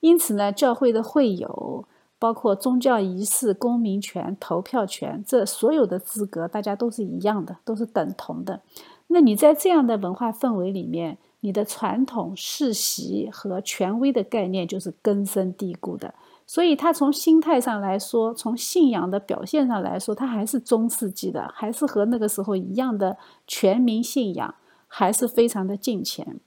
[0.00, 1.84] 因此呢，教会的会友。
[2.22, 8.60] 包括宗教仪式、公民权、投票权，这所有的资格，大家都是一样的，都是等同的。
[9.08, 16.14] 那你在这样的文化氛围里面，你的传统世袭和权威的概念就是根深蒂固的。
[16.46, 23.16] 所以，他从心态上来说，从信仰的表现上来说，他还是中世纪的，还是和那个时候一样的
[23.48, 24.54] 全民信仰，
[24.86, 26.38] 还是非常的近前。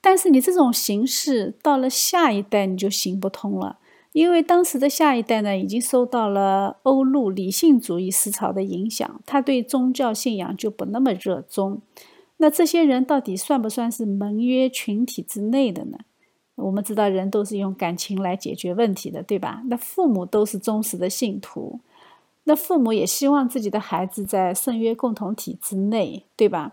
[0.00, 3.78] 但是，你这种形式到了下一代，你就行不通了。
[4.18, 11.80] 因为当时的下一代呢，已经受到了欧陆理性主义思潮的影响，他对宗教信仰就不那么热衷。
[12.38, 15.98] 那这些人到底算不算是盟约群体之内的呢？
[16.56, 19.62] 我们知道，人都是用感情来解决问题的，对吧？
[19.66, 21.78] 那父母都是忠实的信徒，
[22.42, 26.72] 那父母也希望自己的孩子在圣约共同体之内，对吧？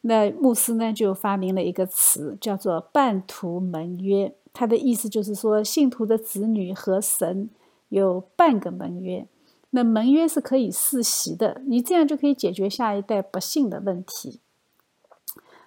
[0.00, 4.32] 那牧师呢，就发明了一个词，叫做半途盟约。
[4.58, 7.48] 他的意思就是说，信徒的子女和神
[7.90, 9.24] 有半个盟约，
[9.70, 14.40] 那盟约是可以世袭的，你这样就可以解决下一代不幸的问题。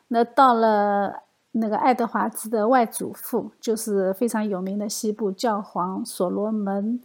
[0.09, 1.23] 那到了
[1.53, 6.99] 那个爱德华兹的外祖父，就是非常有名的西部教皇所罗门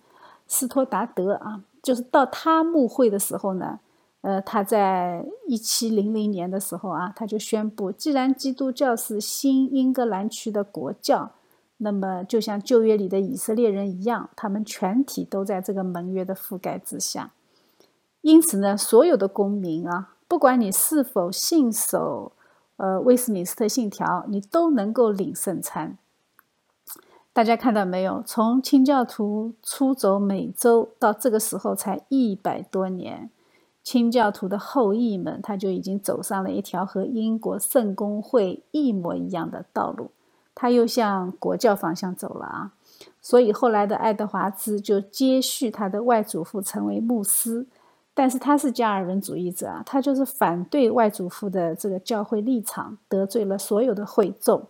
[0.49, 3.79] 斯托达德啊，就是到他墓会的时候呢，
[4.23, 11.31] 呃，他在一七零零年的时候啊，他就宣布，既然基督教是新英格兰区的国教。
[11.79, 17.33] 那么，就像旧约里的以色列人一样，他们全体都在这个盟约的覆盖之下。
[18.23, 22.33] 因此呢，所有的公民啊，不管你是否信守
[22.77, 25.99] 呃威斯敏斯特信条，你都能够领圣餐。
[27.33, 28.23] 大家看到没有？
[28.25, 33.31] 从清教徒出走美洲到这个时候才一百多年，
[33.85, 40.11] 清教徒的后裔们他就已经走上了一条和英国圣公会一模一样的道路。
[40.57, 42.73] 他又向国教方向走了啊，
[43.21, 47.67] 所以后来的爱德华兹就接续他的外祖父成为牧师，
[48.15, 54.67] 但是他是加尔文主义者啊，他就是反对外祖父的这个教会立场，得罪了所有的会众。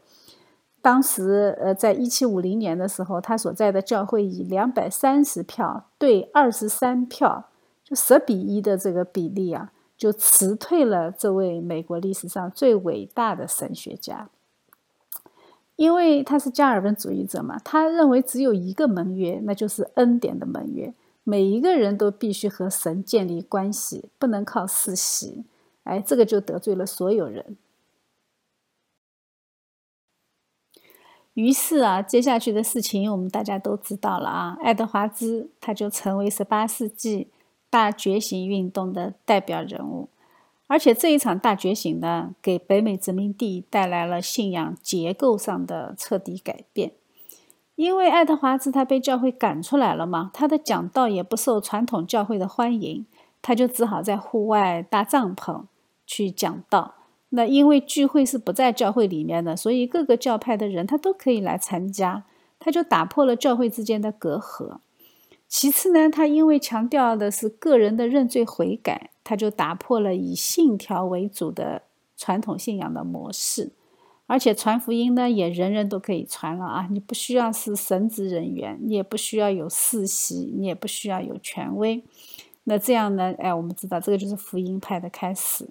[0.82, 7.46] 当时，呃，在一七五零年的时候，他所在的教会以两百三十票对二十三票，
[7.84, 14.28] 就十比一的这个比例啊，就辞退了这位美国历史上最伟大的神学家。
[15.76, 25.44] 因为他是加尔文主义者嘛，他认为只有一个盟约，那就是恩典的盟约，每一个人都必须和神建立关系，不能靠世袭。
[25.84, 27.56] 哎，这个就得罪了所有人。
[31.34, 37.28] 于是啊，接下去的事情我们大家都知道了啊，爱德华兹他就成为十八世纪
[37.68, 40.08] 大觉醒运动的代表人物。
[40.68, 46.92] 而且这一场大觉醒呢，给北美殖民地带来了信仰结构上的彻底改变。
[47.76, 53.04] 因为爱德华兹他被教会赶出来了嘛，他的讲道也不受传统教会的欢迎，
[53.42, 55.64] 他就只好在户外搭帐篷
[56.06, 56.94] 去讲道。
[57.28, 62.24] 那因为聚会是不在教会里面的，所以各个教派的人他都可以来参加，
[62.58, 64.78] 他就打破了教会之间的隔阂。
[65.46, 71.82] 其次呢，他因为强调的是个人的认罪悔改，他就打破了以信条为主的
[72.16, 73.72] 传统信仰的模式。
[74.28, 76.88] 而且传福音呢，也人人都可以传了啊！
[76.90, 82.02] 你不需要是神职人员，你也不需要有世袭，你也不需要有权威。
[82.64, 83.32] 那这样呢？
[83.38, 85.68] 哎，我们知道这个就是福音派的开始。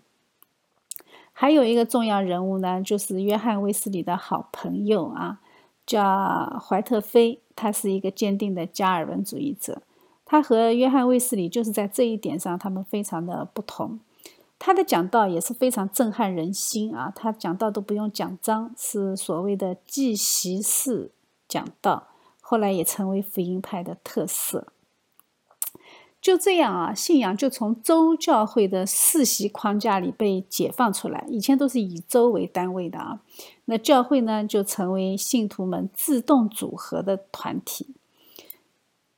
[1.34, 5.42] 还有一个重要人物呢，就是约翰卫斯理的好朋友啊，
[5.86, 9.82] 叫怀特菲，他是一个坚定的加尔文主义者。
[10.26, 14.00] 他和约翰卫斯理就是在这一点上，他们非常的不同。
[14.58, 17.12] 他的讲道也是非常震撼人心啊！
[17.16, 21.12] 他讲道都不用讲章，是所谓的记习式
[21.48, 22.08] 讲道，
[22.42, 24.68] 后来也成为福音派的特色。
[26.22, 31.26] 就这样啊，信仰就从州教会的世袭框架里被解放出来。
[31.28, 33.20] 以前都是以州为单位的啊，
[33.66, 37.94] 那教会呢就成为信徒们自动组合的团体。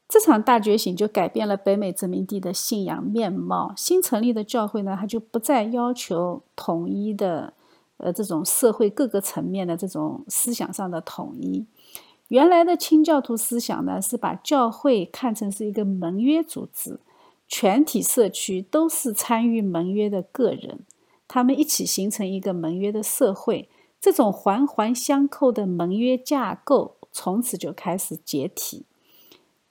[0.10, 3.74] 这场大觉醒就改变了北美殖民地的信仰面貌。
[3.76, 7.54] 新成立的教会呢，它就不再要求统一的，
[7.98, 11.66] 呃，这种社会各个层面的这种思想上的统一。
[12.30, 17.00] 原来的清教徒思想呢，是把教会看成是一个盟约组织，
[17.48, 20.80] 全体社区都是参与盟约的个人，
[21.28, 23.70] 他们一起形成一个盟约的社会。
[24.00, 28.86] 这种环环相扣的盟约架构，从此就开始解体。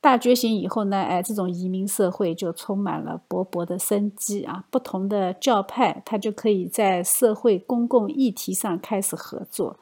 [0.07, 4.63] 大觉醒以后呢，哎，这种移民社会就充满了勃勃的生机啊！
[4.71, 9.81] 不同的教派，它就可以在社会公共议题上开始合作。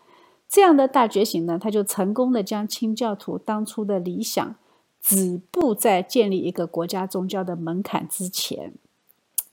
[0.49, 4.55] 这样的大觉醒呢，它就成功的将清教徒当初的理想
[5.03, 8.73] 止步在建立一个国家宗教的门槛之前。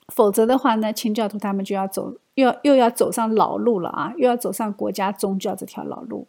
[0.08, 4.14] 否则的话呢，清教徒他们就要走，又要又要走上老路了啊！
[4.16, 6.28] 又要走上国家宗教这条老路。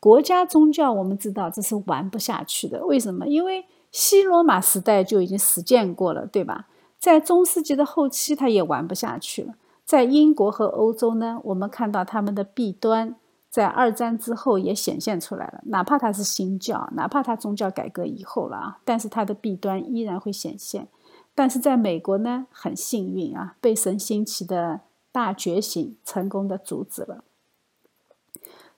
[0.00, 2.84] 国家宗教，我们知道这是玩不下去的。
[2.86, 3.28] 为什么？
[3.28, 6.68] 因为西罗马时代就已经实践过了，对吧？
[6.98, 9.54] 在中世纪的后期，它也玩不下去了。
[9.84, 13.16] 在英国和欧洲呢，我们看到他们的弊端，
[13.50, 15.60] 在二战之后也显现出来了。
[15.66, 20.88] 哪怕它是新教，哪怕它宗教改革以后了啊，但是它的弊端依然会显现。
[21.34, 24.80] 但是在美国呢，很幸运啊，被神兴起的
[25.10, 27.24] 大觉醒成功的阻止了。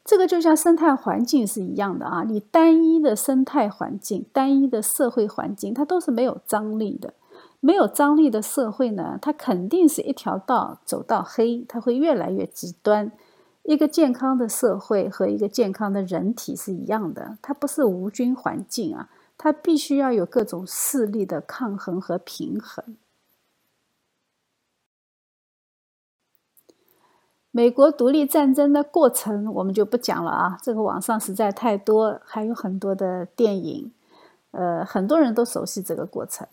[0.04, 7.14] 这个就像生态环境是一样的啊，你单一的生态环境、单一的社会环境，它都是没有张力的。
[7.60, 13.12] 没有张力的社会呢，它肯定是一条道走到黑，它会越来越极端。
[13.62, 22.96] 一个健康的社会和一个健康的人体是一样的，它不是无菌环境啊，它必须要有各种势力的抗衡和平衡。
[27.54, 33.92] 美国独立战争的过程我们就不讲了啊，这个网上实在太多，还有很多的电影，
[34.52, 36.48] 呃，很多人都熟悉这个过程。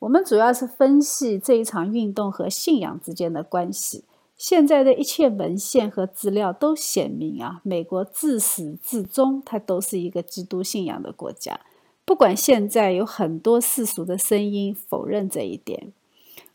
[0.00, 4.02] 我们主要是分析这一场运动和信仰之间的关系。
[4.36, 11.60] 现在的一切文献和资料都显明啊，美国自始至终它都是一个基督信仰的国家，
[12.04, 15.92] 不管现在有很多世俗的声音否认这一点。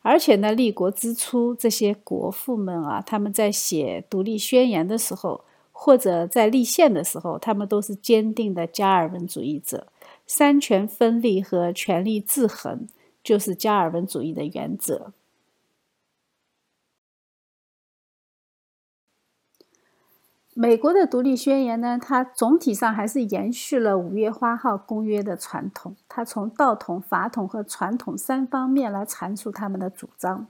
[0.10, 5.44] 而且呢，立国之初，这些国父们啊，他们在写独立宣言的时候，
[5.74, 9.88] 或者在立宪的时候，他们都是坚定的加尔文主义者。
[10.26, 12.88] 三权分立和权力制衡，
[13.22, 15.12] 就是加尔文主义的原则。
[20.60, 25.96] 美国的独立宣言呢，它总体上还是延续了五月花号公约的传统。
[26.10, 30.48] 它从道统、法统和传统三方面来阐述他们的主张。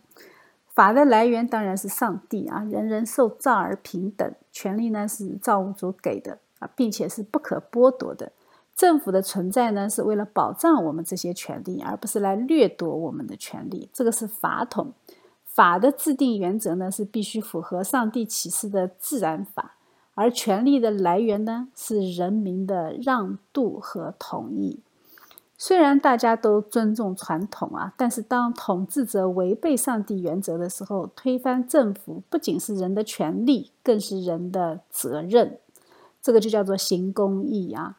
[0.70, 8.32] 法的来源当然是上帝啊，人人受造而平等，权利呢是造物主给的啊，并且是不可剥夺的。
[8.74, 13.90] 政府的存在呢，是为了保障我们这些权利，而不是来掠夺我们的权利。
[13.92, 14.94] 这个是法统。
[15.44, 19.74] 法的制定原则呢，是必须符合上帝启示的自然法。
[20.18, 24.80] 而权力的来源呢，是人民的让渡和同意。
[25.60, 35.60] 虽然大家都尊重传统啊，但是当统治者违背上帝原则的时候，推翻政府不仅是人的权利，更是人的责任。
[36.20, 37.98] 这个就叫做行公义啊。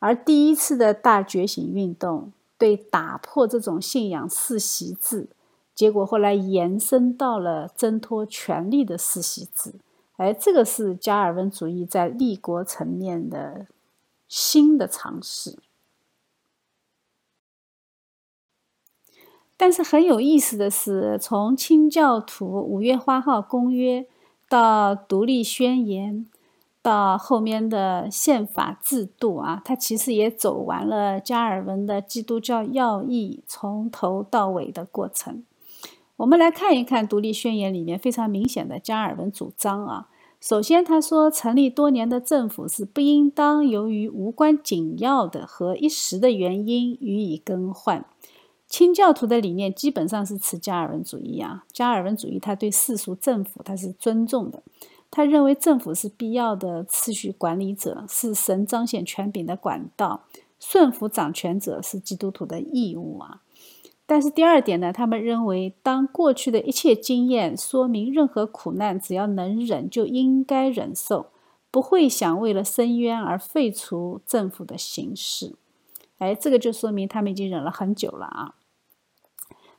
[0.00, 5.28] 而第一次的大觉醒运动，对打破这种信仰世袭制，
[5.74, 9.72] 结果后来延伸到了挣脱权力的世袭制。
[10.18, 13.66] 哎，这个是加尔文主义在立国层面的
[14.26, 15.58] 新的尝试。
[19.56, 24.06] 但是很有意思的是，从清教徒五月花号公约
[24.48, 26.28] 到独立宣言，
[26.82, 35.44] 到后面的宪法制度啊，它其实也走完了加尔文的基督教要义从头到尾的过程。
[36.18, 40.08] 我们来看一看独立宣言里面非常明显的加尔文主张啊。
[40.40, 48.04] 首先，他说，成立多年的政府是不应当由于无关紧要的和一时的原因予以更换。
[48.66, 54.62] 清教徒的理念基本上是持加尔文主义啊，加尔文主义他对世俗政府他是尊重的，
[55.12, 60.24] 他认为政府是必要的次序管理者，是神彰显权柄的管道，
[60.58, 63.42] 顺服掌权者是基督徒的义务啊。
[64.10, 71.26] 但是第二点呢，他们认为当过去的一切经验说明任何苦难只要能忍就应该忍受，
[71.70, 75.56] 不会想为了伸冤而废除政府的形式。
[76.16, 78.54] 哎，这个就说明他们已经忍了很久了啊。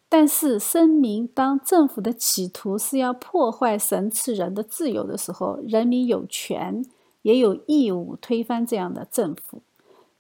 [0.07, 6.86] 但是声明，当政府的企图是要破坏神赐人的自由的时候，人民有权
[7.23, 9.63] 也有义务推翻这样的政府。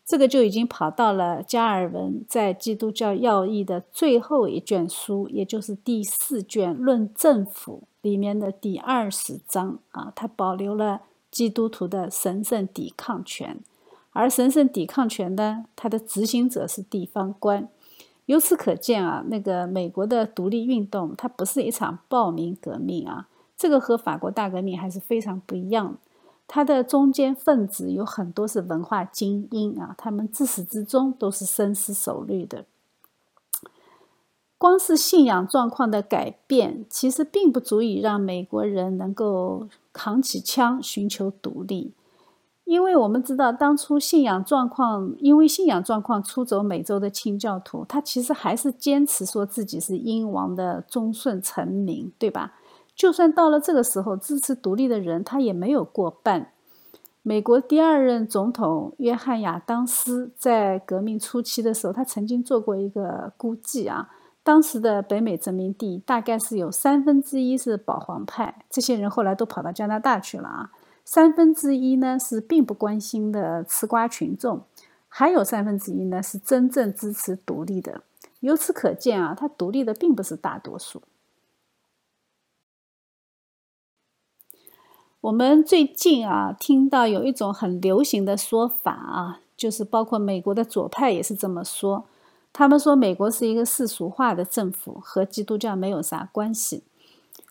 [0.09, 13.59] 这个就已经跑到了加尔文在《基督教要义》的最后一卷书，也就是第四卷《论政府》里面的第二十章啊，它保留了基督徒的神圣抵抗权，
[14.11, 17.69] 而神圣抵抗权呢，它的执行者是地方官。
[18.25, 25.99] 由此可见啊，那个美国的独立运动，它不是一场暴民革命啊，这个和法国大革命还是非常不一样的。
[26.51, 32.65] 他的中间分子有很多是文化精英啊，他们自始至终都是深思熟虑的。
[34.57, 41.93] 光是信仰状况的改变，其实并不足以让美国人能够扛起枪寻求独立。
[42.65, 52.53] 因为我们知道，当初信仰状况，因为信仰状况出走美洲的清教徒，他其实还是坚持说自己是英王的忠顺臣民，对吧？
[52.99, 56.51] 就算到了这个时候，支持独立的人他也没有过半。
[57.21, 64.09] 美国第二任总统约翰亚当斯在革命初期的时候，他曾经做过一个估计啊，
[64.43, 70.71] 当时的北美殖民地大概是有三分之一是保皇派，这些人后来都跑到加拿大去了啊。
[71.05, 74.63] 三分之一呢是并不关心的吃瓜群众，
[75.07, 78.01] 还有三分之一呢是真正支持独立的。
[78.41, 81.01] 由此可见啊，他独立的并不是大多数。
[85.21, 92.05] 我们最近啊听到有一种很流行的说法啊，就是包括美国的左派也是这么说，
[92.53, 96.83] 他们说美国是一个世俗化的政府，和基督教没有啥关系。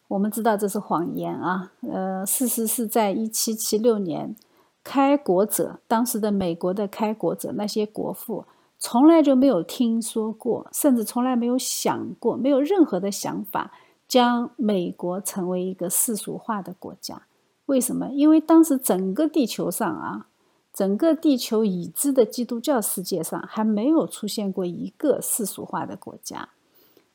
[0.09, 1.71] 我们知道这是谎言啊！
[1.83, 4.35] 呃，事实是在一七七六年，
[4.83, 8.47] 开国者当时的美国的开国者那些国父，
[8.79, 13.71] 从来就没有听说过，甚至从来没有想过，没有任何的想法
[14.09, 17.21] 将美国成为一个世俗化的国家。
[17.69, 18.09] 为什么？
[18.12, 20.27] 因为当时整个地球上啊，
[20.73, 26.49] 整个地球已知的基督教世界上，还没有出现过一个世俗化的国家。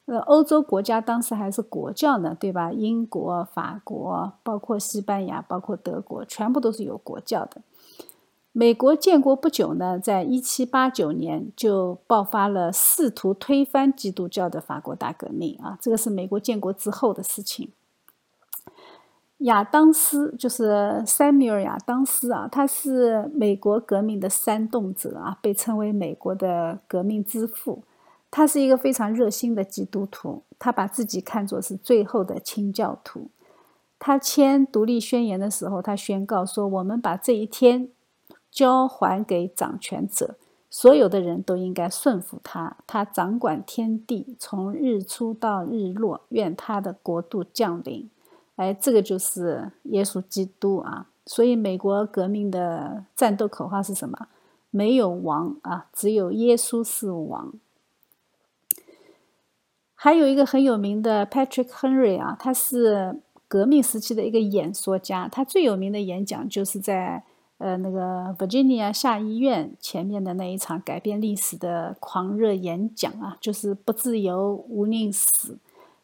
[0.05, 2.71] 呃，欧洲国家当时还是国教呢，对吧？
[2.71, 7.61] 英国、法国，包括西班牙，包括德国，全部都是有国教的。
[8.51, 17.71] 美国建国不久呢，在一七八九年就爆发了试图推翻基督教的法国大革命啊，这个是美国建国之后的事情。
[19.43, 27.83] 亚当斯就是塞缪尔·亚当斯啊，他是美国革命的煽动者啊，被称为美国的革命之父。
[28.31, 33.29] 他是一个非常热心的基督徒，他把自己看作是最后的清教徒。
[33.99, 37.89] 他签独立宣言的时候，他宣告说：“我们把这一天
[38.49, 40.35] 交还给掌权者，
[40.69, 42.77] 所有的人都应该顺服他。
[42.87, 48.09] 他掌管天地，从日出到日落，愿他的国度降临。”
[48.55, 51.07] 哎，这个就是耶稣基督啊！
[51.25, 54.27] 所以，美国革命的战斗口号是什么？
[54.69, 57.53] 没有王啊，只有耶稣是王。
[59.95, 65.27] 还有一个很有名的 Patrick Henry 啊，他是革命时期的一个演说家。
[65.27, 67.23] 他最有名的演讲就是在
[67.57, 75.57] 呃那个 Virginia 下议院前面的那一场改变历史的狂热演讲啊，就是不自由无宁死。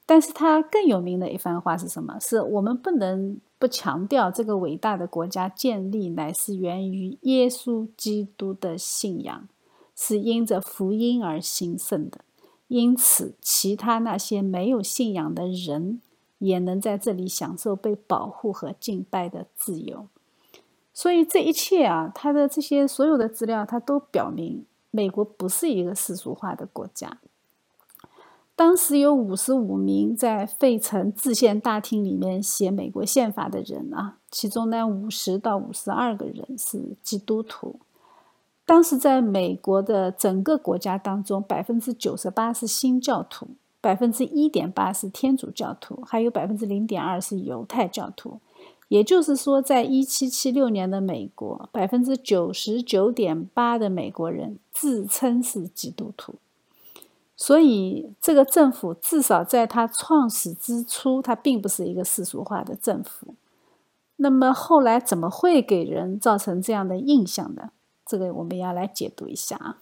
[0.10, 2.18] 但是他更有名的一番话是什么？
[2.20, 9.48] 是我们不能不强调这个伟大的国家建立乃是源于耶稣基督的信仰，
[9.96, 12.22] 是因着福音而兴盛的。
[12.70, 16.02] 因此，其他那些没有信仰的人
[16.40, 20.08] 也能在这里享受被保护和敬拜的自由。
[20.92, 27.20] 所以这一切啊，他的这些所有的资料，他都表明美国不是一个世俗化的国家。
[28.60, 37.80] 当时有五十五名在费城制宪大厅里面写美国宪法的人啊，其中呢五十到五十二个人是基督徒。
[38.66, 43.48] 当时在美国的整个国家当中，百分之九十八是新教徒，
[43.80, 48.42] 百分之一点八是天主教徒，还有百分之零点二是犹太教徒。
[48.90, 56.36] 也就是说，在一七七六年的美国，百分之九十九点八的美国人自称是基督徒。
[57.42, 63.34] 所以，这个政府至少在它创始之初，它并不是一个世俗化的政府。
[64.18, 67.72] 那么后来怎么会给人造成这样的印象呢？
[68.06, 69.78] 这个我们要来解读一下啊。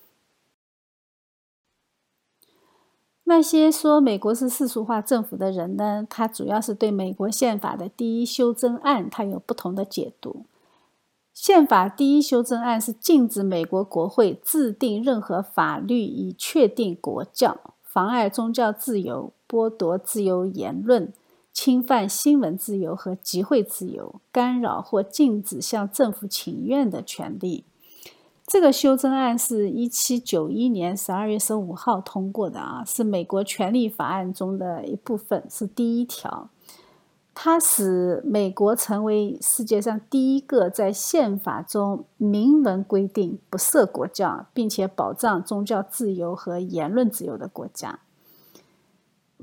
[3.23, 10.45] 那些说美国是世俗化政府的人呢，他主要是对美国宪法的第一修正案，他有不同的解读。
[11.39, 21.13] 宪法第一修正案是禁止美国国会制定任何法律以确定国教，妨碍宗教自由，剥夺自由言论，
[21.53, 27.63] 侵犯新闻自由和集会自由，干扰或禁止向政府请愿的权利。
[28.47, 36.49] 这个修正案是一七九一年十二月十五号通过的啊，是美国权利法案中的一部分，是第一条。
[37.39, 47.99] 它使美国成为世界上第一个在宪法中明文规定不设国教，并且保障宗教自由和言论自由的国家。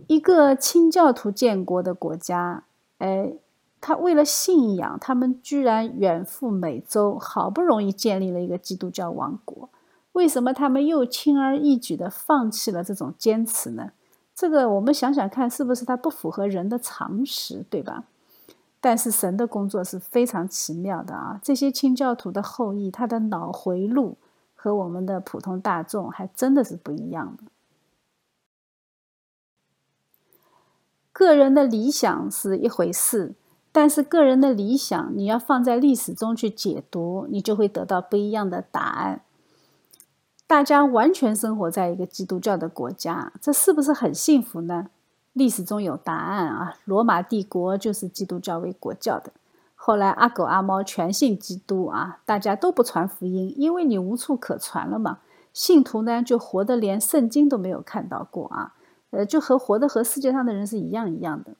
[0.09, 2.64] 一个清教徒建国的国家，
[2.99, 3.34] 哎，
[3.80, 9.70] 他为了信仰，他们居然远赴美洲，好不容易建立了一个基督教王国。
[10.14, 13.92] 为什么他们又轻而易举地放弃了这种坚持呢？
[14.35, 18.05] 这个我们想想看，是不是它不符合人的常识，对吧？
[18.80, 21.41] 但是神的工作是非常奇妙的啊！
[21.43, 24.18] 这些清教徒的后裔，他的脑回路
[24.55, 27.45] 和我们的普通大众还真的是不一样的。
[31.12, 33.35] 个人的理想是一回事，
[33.72, 39.22] 但是个人的理想你要放在历史中去解读，你就会得到不一样的答案。
[40.55, 44.86] 大家完全生活在一个基督教的国家，这是不是很幸福呢？
[45.32, 46.76] 历史中有答案啊！
[46.84, 49.32] 罗马帝国就是基督教为国教的，
[49.74, 55.18] 后来阿狗阿猫全信基督啊，大家都不传福音，因为你无处可传了嘛。
[55.52, 58.74] 信徒呢就活得连圣经都没有看到过啊，
[59.11, 61.55] 呃，就和活的和世界上的人是一样一样的。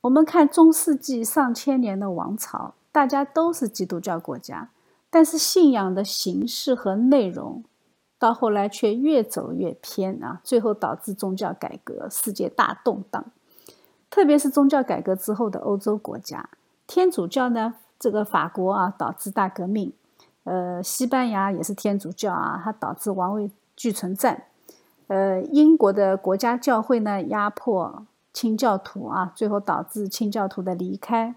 [0.00, 4.70] 我们看中世纪上千年的王朝，大家都是基督教国家。
[5.14, 7.62] 但是信仰的形式和内容，
[8.18, 10.40] 到后来却越走越偏啊！
[10.42, 13.24] 最后导致宗教改革，世界大动荡。
[14.10, 16.48] 特别是宗教改革之后的欧洲国家，
[16.88, 19.92] 天主教呢，这个法国啊，导致大革命；
[20.42, 24.34] 呃，西班牙也是天主教啊，它导致王位俱存战；
[25.06, 31.36] 呃，英国的国家教会呢，压迫清教徒啊，最后导致清教徒的离开。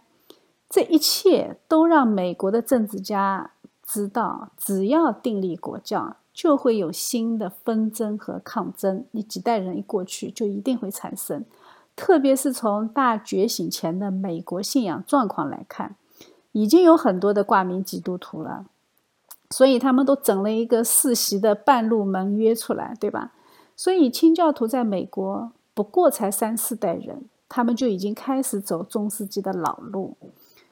[0.70, 3.52] 这一切都让美国的政治家。
[3.88, 9.06] 知道，只要订立国教，就会有新的纷争和抗争。
[9.12, 11.46] 你几代人一过去，就一定会产生。
[11.96, 15.96] 特别是从大觉醒前的美国信仰状况来看，
[16.52, 18.66] 已经有很多的挂名基督徒了，
[19.50, 23.32] 所以他们都整了一个世袭的半路盟约出来，对吧？
[23.76, 30.18] 所以清教徒在美国不过才三四代人，他们就已经开始走中世纪的老路。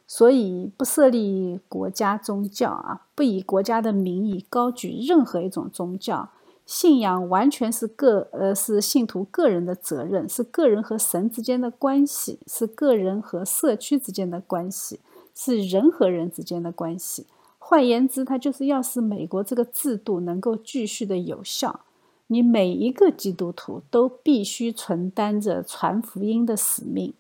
[0.08, 6.30] 所以不设立国家宗教啊，不以国家的名义高举任何一种宗教
[6.66, 15.00] 信仰，完全是个呃是信徒个人的责任，是个人和神之间的关系，是个人和社区之间的关系，
[15.36, 17.28] 是人和人之间的关系。
[17.60, 21.80] 换言之，它就是要使美国这个制度能够继续的有效，
[22.28, 27.14] 你每一个基督徒都必须承担着传福音的使命。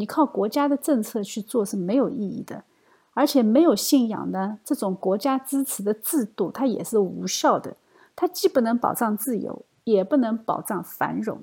[0.00, 2.64] 你靠国家的政策去做是没有意义的，
[3.12, 7.76] 而且没有信仰呢，这种国家支持的制度它也是无效的。
[8.16, 11.42] 它既不能保障自由，也不能保障繁荣，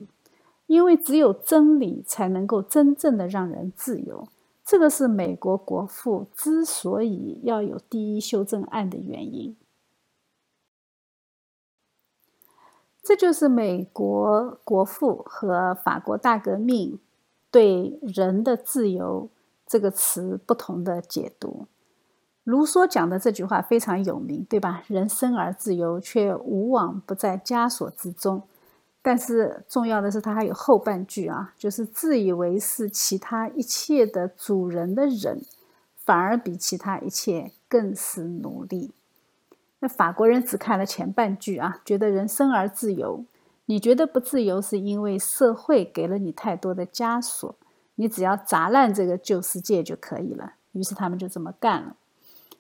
[0.66, 4.28] 因为只有真理才能够真正的让人自由。
[4.66, 9.56] 这个是美国国父之所以要有第一修正案的原因。
[13.04, 17.00] 这就是美国国父和法国大革命。
[17.58, 19.32] 对“人的自由”
[19.66, 21.66] 这个词不同的解读，
[22.44, 24.84] 卢梭讲的这句话非常有名，对吧？
[24.86, 28.44] 人生而自由，却无往不在枷锁之中。
[29.02, 35.42] 但是重要的是，他还有后半句啊，就是自以为是其他一切的主人的人，
[36.06, 38.92] 反而比其他一切更是奴隶。
[39.80, 43.26] 那法国人只看了前半句啊，觉得人生而自由。
[43.68, 47.56] 你觉得不自由，是因为社会给了你太多的枷锁。
[47.96, 50.54] 你只要砸烂这个旧世界就可以了。
[50.72, 51.96] 于是他们就这么干了。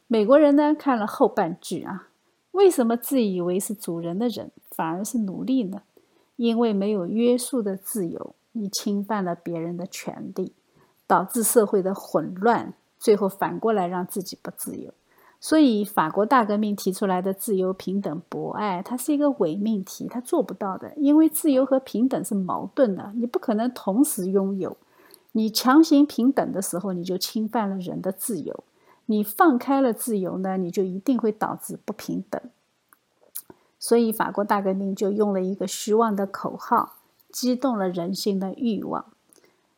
[0.07, 2.09] 美国人呢，看了后半句啊，
[2.51, 5.83] 为什么自以为是主人的人反而是奴隶呢？
[6.35, 10.53] 因为没有约束的自由，你侵犯了别人的权利，
[11.05, 14.93] 导致社会的混乱，最后反过来让自己不自由。
[15.39, 20.91] 所以，法国大革命提出来的自由、平等、博爱，它是一个伪命题，它做不到的。
[20.97, 24.75] 因为自由和平等是矛盾的，你不可能同时拥有。
[25.33, 28.63] 你强行平等的时候，你就侵犯了人的自由；
[29.05, 32.41] 你放开了自由呢，你就一定会导致不平等。
[33.77, 36.95] 所以，法国大革命就用了一个虚妄的口号，
[37.31, 39.05] 激动了人心的欲望。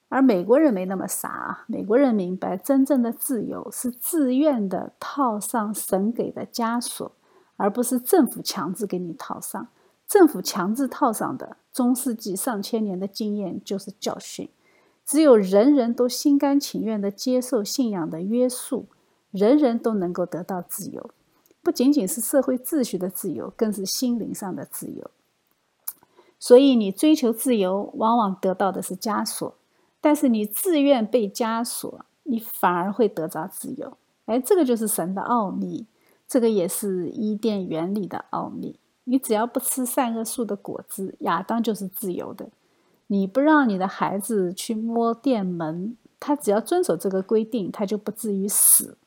[0.10, 1.64] 而美国人没那么傻啊！
[1.68, 7.12] 美国人明白，真正的自由是自愿的套上神给的枷锁，
[7.57, 9.68] 而不是政府强制给你套上。
[10.07, 14.49] 政府强制套上的，中世纪上千年的经验就是教训。
[15.05, 18.88] 只有人人都心甘情愿地接受信仰的约束，
[19.30, 21.12] 人人都能够得到自由，
[21.62, 25.12] 不仅仅是社会秩序的自由，更是心灵上的自由。
[26.39, 29.53] 所以，你追求自由，往往得到的是枷锁。
[30.01, 33.97] 但是你自愿被枷锁，你反而会得着自由。
[34.25, 35.85] 哎，这个就是神的奥秘，
[36.27, 38.79] 这个也是伊甸园里的奥秘。
[39.05, 42.49] 你只要不吃善恶树的果子，亚当就是自由的。
[43.07, 48.97] 你不让你的孩子去摸电门，他只要遵守这个规定，他就不至于死。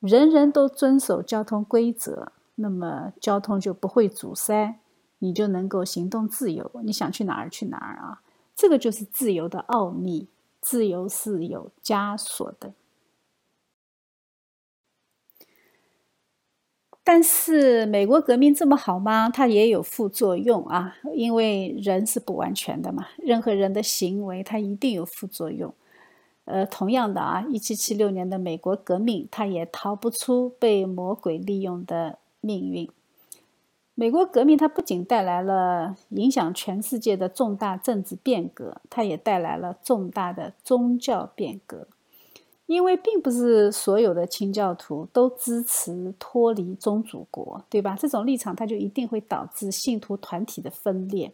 [0.00, 4.80] 人人都遵守交通规则，那么交通就不会阻塞，
[5.20, 6.68] 你就能够行动自由。
[6.82, 8.20] 你想去哪儿去哪儿啊？
[8.56, 10.28] 这个就是自由的奥秘，
[10.60, 12.72] 自由是有枷锁的。
[17.04, 19.28] 但是美国革命这么好吗？
[19.28, 25.72] 它也有副作用啊，因为人是不完全的嘛，任何人的行为它一定有副作用。
[26.46, 32.90] 呃，同样的啊，一七七六年的美国革命，它也逃不出被魔鬼利用的命运。
[33.98, 41.88] 美国革命它不仅带来了影响全世界的重大政治变革，它也带来了重大的宗教变革。
[42.66, 47.96] 因为并不是所有的清教徒都支持脱离宗主国，对吧？
[47.98, 51.32] 这种立场它就一定会导致信徒团体的分裂。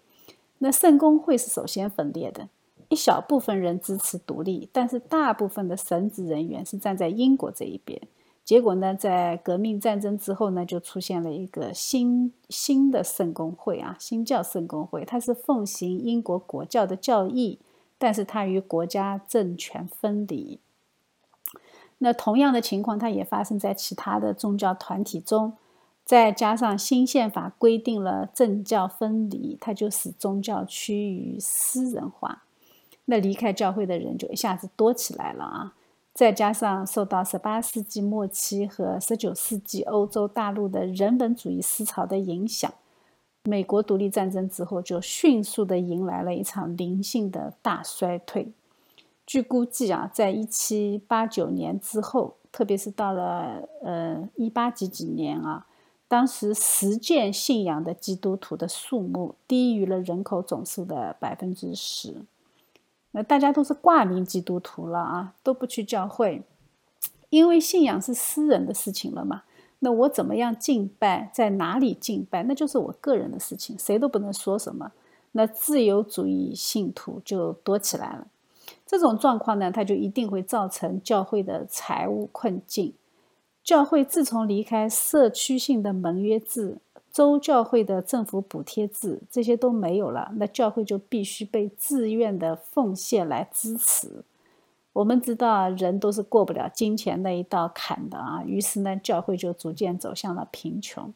[0.58, 2.48] 那圣公会是首先分裂的，
[2.90, 8.00] 一小部分人支持独立，但是大部分的神职人员是站在英国这一边。
[8.52, 17.58] 结果呢，在革命战争之后呢，就出现了一个新新的圣公会啊，新教圣公会，它是奉行英国国教的教义，
[17.96, 20.60] 但是它与国家政权分离。
[21.96, 25.54] 那同样的情况，它也发生在其他的宗教团体中，
[26.04, 32.42] 再加上新宪法规定了政教分离，它就使宗教趋于私人化，
[33.06, 35.72] 那离开教会的人就一下子多起来了啊。
[36.14, 42.70] 再加上受到十八世纪末期和十九世纪欧洲大陆的人本主义思潮的影响，
[43.44, 48.52] 美国独立战争之后就迅速的迎来了一场灵性的大衰退。
[49.24, 55.66] 据估计啊，在一七八九年之后，特别是到了呃一八几几年啊，
[56.08, 62.16] 当时实践信仰的基督徒的数目低于了人口总数的百分之十。
[63.12, 66.42] 那大家都是挂名基督徒了啊，都不去教会，
[67.30, 69.42] 因为信仰是私人的事情了嘛。
[69.80, 74.92] 那我怎么样敬拜，在哪里敬拜，那就是我个人的事情，谁都不能说什么。
[75.32, 78.26] 那自由主义信徒就多起来了。
[78.86, 82.94] 这种状况呢，它就一定会造成教会的财务困境。
[83.64, 86.78] 教会自从离开社区性的盟约制。
[87.12, 94.24] 州教会的政府补贴制这些都没有了，那教会就必须被自愿的奉献来支持。
[94.94, 101.12] 我们知道，人都是过不了金钱那一道坎的啊，于是呢，教会就逐渐走向了贫穷，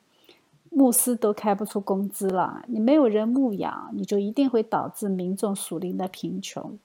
[0.70, 2.64] 牧师都开不出工资了。
[2.68, 6.78] 你没有人牧养，你就一定会导致民众属灵的贫穷，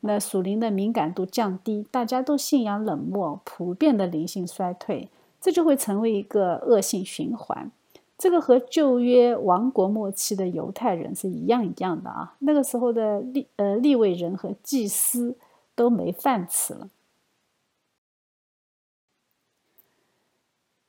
[0.00, 5.08] 那属灵的敏感度降低，大家都信仰冷漠，普遍的灵性衰退，
[5.40, 7.70] 这就会成为一个恶性循环。
[8.18, 15.36] 这个和旧约王国末期的犹太人是一样一样的啊，那个时候的立呃立位人和祭司
[15.74, 16.88] 都没饭吃了。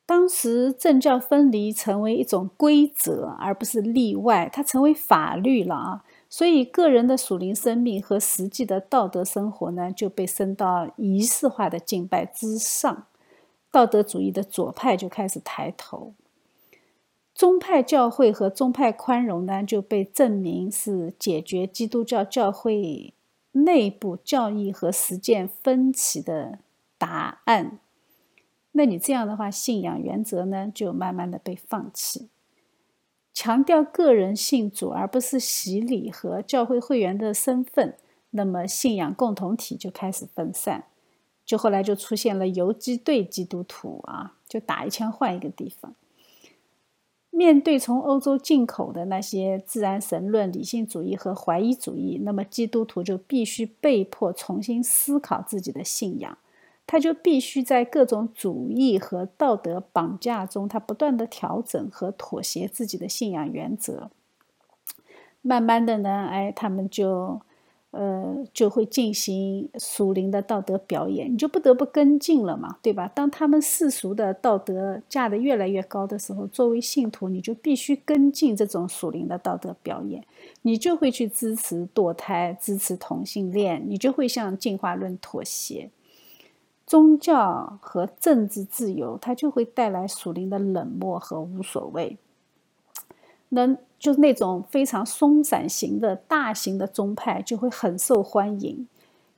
[0.05, 6.05] 当时政教分离成为一种规则，而不是例外，它成为法律了啊。
[6.29, 13.05] 所以个人的属灵生命和实际的道德生活呢，就被升到仪式化的敬拜之上。
[13.69, 16.13] 道德主义的左派就开始抬头。
[17.37, 23.13] 宗派教会和宗派宽容呢，就被证明是解决基督教教会
[23.51, 26.57] 内部教义和实践分歧的
[26.97, 27.77] 答案。
[28.71, 32.29] 那你这样的话，信仰原则呢，就慢慢的被放弃。
[33.35, 37.95] 强调个人信主，而不是洗礼和教会会员的身份，
[38.31, 40.85] 那么信仰共同体就开始分散，
[41.45, 45.93] 就后来就出现了游击队基督徒啊，就打一枪换一个地方。
[47.37, 56.35] 面对从欧洲进口的那些自然神论、理性主义和怀疑主义，那么基督徒就必须被迫重新思考自己的信仰。
[56.87, 64.09] 他就必须在各种主义和道德绑架中，他不断的调整和妥协自己的信仰原则。
[65.43, 67.39] 慢慢的呢，哎，他们就，
[67.91, 73.07] 呃，就会进行属灵的道德表演，你就不得不跟进了嘛，对吧？
[73.07, 80.23] 当他们世俗的道德架得越来越高的时候，作为信徒，你就必须跟进这种属灵的道德表演，
[80.63, 85.89] 你就会去支持堕胎，支持同性恋，你就会向进化论妥协。
[86.85, 92.17] 宗教和政治自由，它就会带来属灵的冷漠和无所谓。
[93.49, 98.87] 那就是那种非常松散型的大型的宗派就会很受欢迎，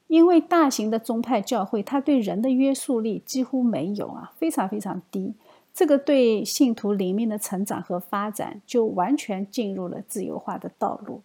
[0.07, 5.33] 因为大型的宗派教会，它对人的约束力几乎没有啊，非常非常低。
[5.73, 11.21] 这个对信徒灵命的成长和发展，就完全进入了自由化的道路。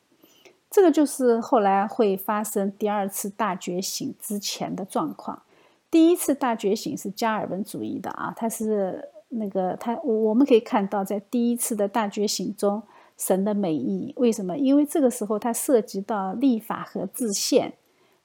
[0.70, 5.42] 这个就是后来会发生第二次大觉醒之前的状况。
[5.90, 12.82] 第一次大觉醒是加尔文主义的啊，他是那个他，我们可以看到，在第一次的大觉醒中，
[13.16, 14.56] 神的美意为什么？
[14.58, 17.74] 因为这个时候它涉及到立法和制宪，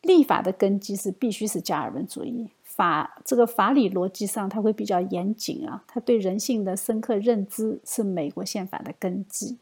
[0.01, 9.57] 立法的根基是必须是加尔文主义，法这个法理逻辑上它会比较严谨啊，它对人性的深刻认知是美国宪法的根基。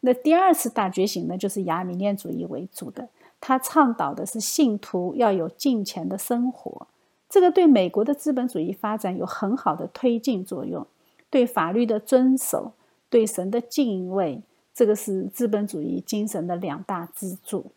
[0.00, 3.08] 那第二次大觉醒呢，就是亚米念主义为主的，
[3.40, 6.86] 它倡导的是信徒要有敬虔的生活。
[7.28, 10.86] 这个对美国的资本主义发展有很好的推进作用，
[11.30, 12.72] 对法律的遵守，
[13.08, 14.42] 对神的敬畏，
[14.74, 17.72] 这个是资本主义精神的两大支柱。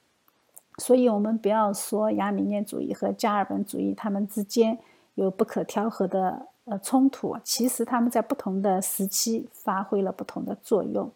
[0.78, 4.78] 所以，我们不要说亚米念主义和加尔文主义他们之间
[5.16, 11.12] 有不可调和的呃冲突，其实他们在不同的时期发挥了不同的作用。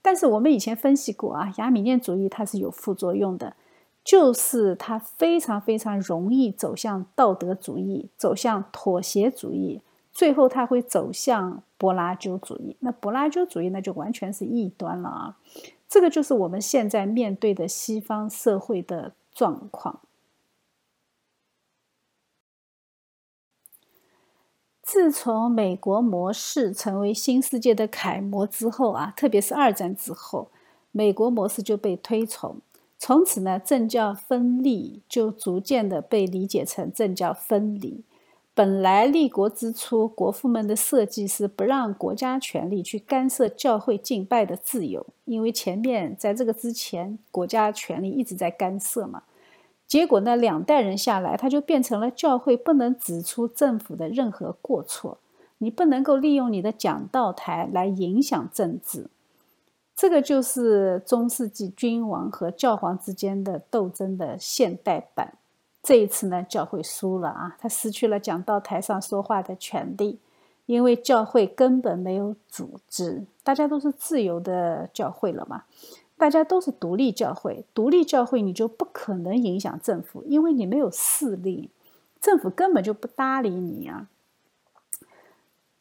[0.00, 3.54] 但是我们以前分析过啊，亚米念主义它是有副作用的。
[4.04, 9.82] 就是它非常非常容易走向道德主义，走向妥协主义，
[10.18, 12.76] 最后他会走向柏拉修主义。
[12.80, 15.38] 那柏拉修主义那就完全是异端了啊！
[15.88, 20.00] 这个就是我们现在面对的西方社会的状况。
[24.82, 30.50] 自从美国模式成为新世界的楷模之后啊，特别是二战之后，
[30.90, 32.56] 美国模式就被推崇。
[32.98, 38.02] 从此呢，政教分立就逐渐的被理解成政教分离。
[38.58, 49.22] 本来立国之初，国父们的设计是不让国家权力去干涉教会敬拜的自由，因为前面在这个之前，国家权力一直在干涉嘛。
[49.86, 55.18] 结果呢，两代人下来，他就变成了教会不能指出政府的任何过错，
[55.58, 59.06] 你不能够利用你的讲道台来影响政治。
[59.94, 65.37] 这个就是中世纪君王和教皇之间的斗争的现代版。
[65.88, 70.18] 这一次呢，教会输了啊，他失去了讲道台上说话的权利，
[70.66, 75.64] 因为教会根本没有组织，大家都是自由的教会了嘛，
[76.18, 81.70] 大家都是独立教会，独立教会你就不可能影响政府，因为你没有势力，
[82.20, 84.08] 政府根本就不搭理你啊。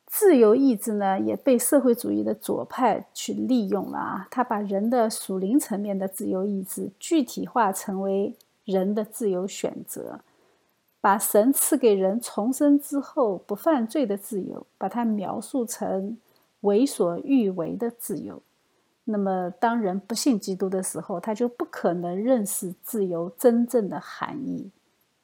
[0.05, 4.27] 自由意志呢，也被社会主义的左派去利用了啊！
[4.31, 8.33] 他把人的属灵层面的自由意志具体化成为
[8.67, 10.19] 人的自由选择，
[10.99, 16.17] 把神赐给人重生之后不犯罪的自由，把它描述成
[16.61, 18.41] 为所欲为的自由。
[19.05, 24.69] 那么，当人不信基督的时候，他就不可能认识自由真正的含义，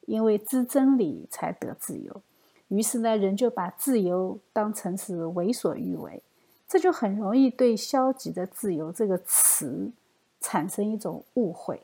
[0.06, 2.22] 因为知真理才得自由。
[2.68, 6.22] 于是呢，人就把自由当成是为所欲为，
[6.66, 9.92] 这就很容易对消极的自由这个词
[10.40, 11.83] 产生一种误会。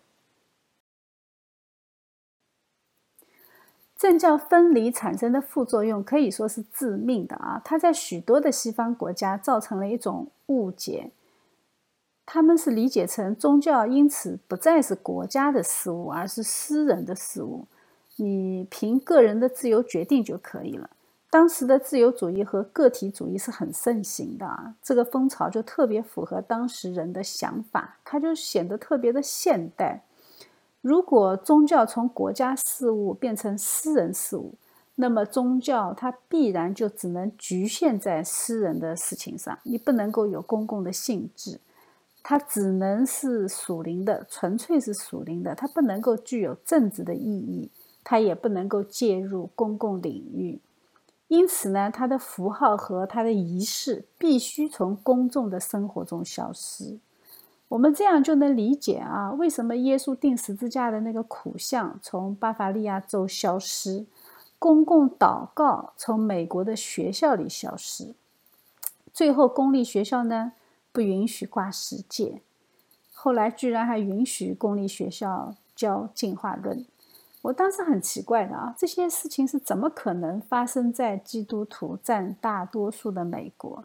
[4.00, 7.60] 政教分离产生的副作用可以说是致命的啊！
[7.62, 11.10] 它在许多的西方国家造成了一种误解，
[12.24, 17.66] 他们是理解成宗教因此不再是国家的事物，而是私人的事物。
[18.16, 20.88] 你凭个人的自由决定就可以了。
[21.28, 30.04] 当时的自由主义和个体主义是很盛行的啊，这个风潮就特别符合当时人的想法，它就显得特别的现代。
[30.80, 34.54] 如果宗教从国家事务变成私人事务，
[34.94, 41.60] 那么宗教它必然就只能局限在私人的事情上，你不能够有公共的性质，
[42.22, 47.70] 它只能是属灵的，纯粹是属灵的，它不能够具有政治的意义，
[48.02, 50.60] 它也不能够介入公共领域。
[51.28, 56.98] 因此呢，它的符号和它的仪式必须从公众的生活中消失。
[57.70, 64.06] 我们这样就能理解啊，为什么耶稣钉十字架的那个苦像从巴伐利亚州消失，
[64.58, 68.12] 公共祷告从美国的学校里消失，
[69.12, 70.52] 最后公立学校呢
[70.90, 72.42] 不允许挂十诫，
[73.14, 76.84] 后来居然还允许公立学校教进化论。
[77.42, 83.84] 我当时很奇怪的啊，这些事情是怎么可能发生在基督徒占大多数的美国？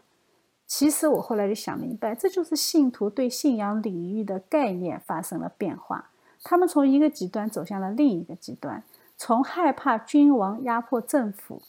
[0.66, 6.10] 其实我后来就想明白，这就是信徒对信仰领域的概念发生了变化，
[6.42, 8.82] 他们从一个极端走向了另一个极端，
[9.16, 11.62] 从害怕君王压迫政府，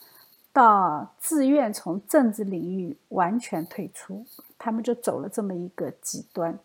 [0.52, 4.26] 到自愿从政治领域完全退出，
[4.58, 6.58] 他们就走了这么一个极端。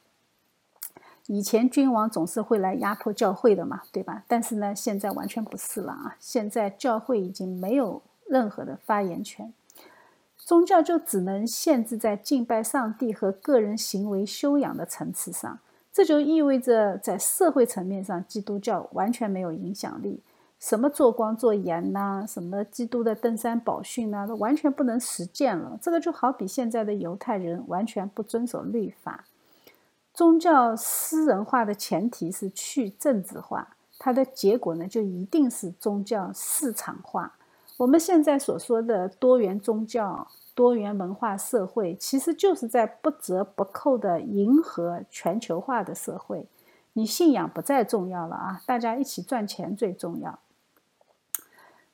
[1.26, 4.24] 以前君王总是会来压迫教会的嘛，对吧？
[4.26, 6.16] 但是呢，现在完全不是了啊！
[6.18, 9.52] 现在教会已经没有任何的发言权，
[10.52, 15.58] 宗教就只能限制在敬拜上帝和个人行为修养的层次上。
[15.90, 20.20] 这就意味着在社会层面上，基督教完全没有影响力。
[20.60, 25.78] 什么做光做盐呐，什么基督的登山宝训呐，都完全不能实践了。
[25.80, 29.24] 这个就好比现在的犹太人完全不遵守律法。
[30.12, 37.38] 宗教私人化的前提是去政治化，它的结果呢，就一定是宗教市场化。
[37.78, 46.46] 我们现在所说的多元宗教、多元文化社会，其实就是在不折不扣的迎合全球化的社会。
[46.94, 50.38] 你信仰不再重要了啊，大家一起赚钱最重要。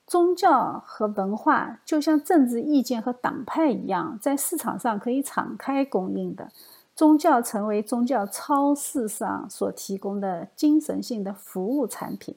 [0.07, 6.51] 宗教和文化就像政治意见和党派一样，在市场上可以敞开供应的。
[6.97, 12.35] 宗教成为宗教超市上所提供的精神性的服务产品，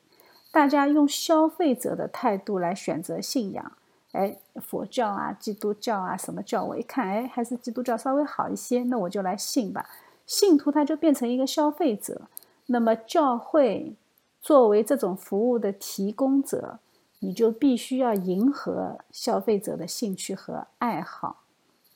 [0.52, 3.72] 大家用消费者的态度来选择信仰。
[4.12, 6.64] 哎，佛教啊，基督教啊，什么教？
[6.64, 9.90] 我一看，哎，还是基督教稍微好一些，那我就来信吧。
[10.26, 12.24] 信徒他就变成一个消费者，
[12.68, 13.96] 那么教会
[14.42, 16.80] 作为这种服务的提供者，
[17.20, 21.44] 你就必须要迎合消费者的兴趣和爱好。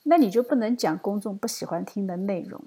[0.04, 2.62] 那你就不能讲公众不喜欢听的内容，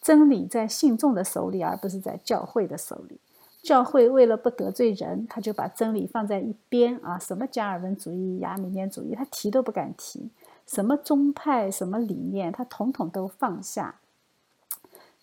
[0.00, 3.18] 真理在信众的手里，而不是在教会的手里。
[3.64, 10.28] 教会为了不得罪人，他就把真理放在一边啊，什么加尔文主义、亚米念主义，他提都不敢提；
[10.66, 13.96] 什么宗派、什么理念，他统统都放下。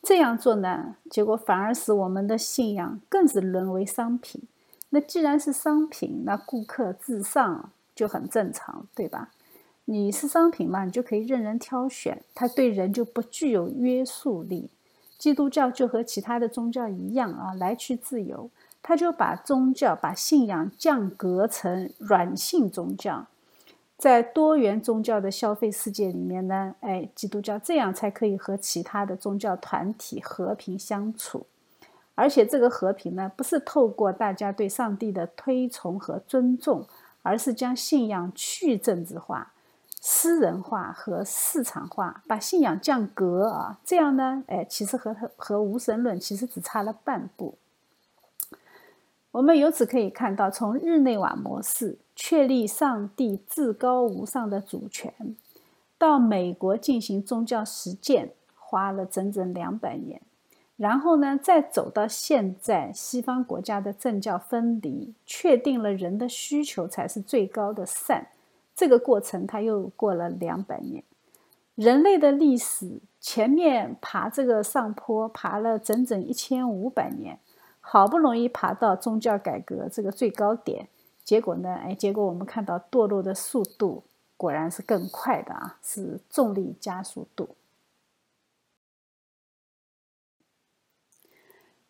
[0.01, 4.41] 这样做呢，结果反而使我们的信仰更是沦为商品。
[4.89, 9.29] 那既然是商品，那顾客至上就很正常，对吧？
[9.85, 14.71] 你是商品嘛，你就可以任人挑选，它对人就不具有约束力。
[15.21, 18.49] 基督教就和其他的宗教一样啊，来去自由，
[18.81, 23.27] 他就把宗教、把信仰降格成软性宗教。
[23.99, 31.45] 在多元宗教的消费世界里面呢，哎，基督教这样才可以和其他的宗教团体和平相处，
[32.15, 36.87] 而且这个和平呢，不是透过大家对上帝的推崇和尊重，
[37.21, 39.53] 而是将信仰去政治化。
[40.03, 47.53] 私人化和市场化，把信仰降格啊，这样呢，哎，其实和和无神论其实只差了半步。
[49.29, 55.13] 我们由此可以看到，从日内瓦模式确立上帝至高无上的主权，
[55.99, 60.19] 到美国进行宗教实践，花了整整两百年，
[60.77, 68.29] 然后呢，再走到现在，西方国家的政教分离，确定了人的需求才是最高的善。
[68.81, 71.03] 这个过程，它又过了两百年。
[71.75, 77.37] 人类的历史前面爬这个上坡，爬了整整一千五百年，
[77.79, 80.87] 好不容易爬到宗教改革这个最高点，
[81.23, 81.75] 结果呢？
[81.75, 84.01] 哎，结果我们看到堕落的速度
[84.35, 87.49] 果然是更快的啊，是重力加速度。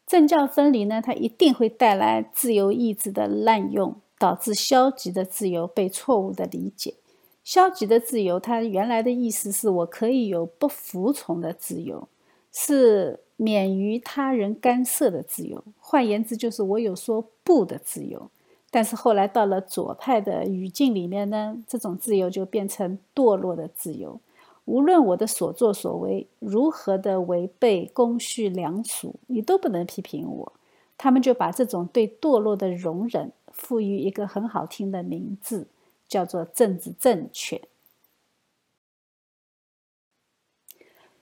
[0.06, 4.02] 政教分离呢，它一定会带来自由意志的滥用。
[4.22, 6.94] 导致消极的自由被错误的理解。
[7.44, 12.08] 消极的自由，它原来的意思是我可以有不服从的自由，
[12.52, 15.64] 是免于他人干涉的自由。
[15.80, 18.30] 换言之，就是我有说不的自由。
[18.70, 24.20] 但是后来到了左派的语境里面呢，这种自由就变成堕落的自由。
[24.66, 30.54] 无论我的所作所为如何的违背公序良俗，你都不能批评我。
[30.96, 35.68] 他们就把这种对堕落的容忍赋予一个很好听的名字，
[36.08, 37.62] 叫做政治正确。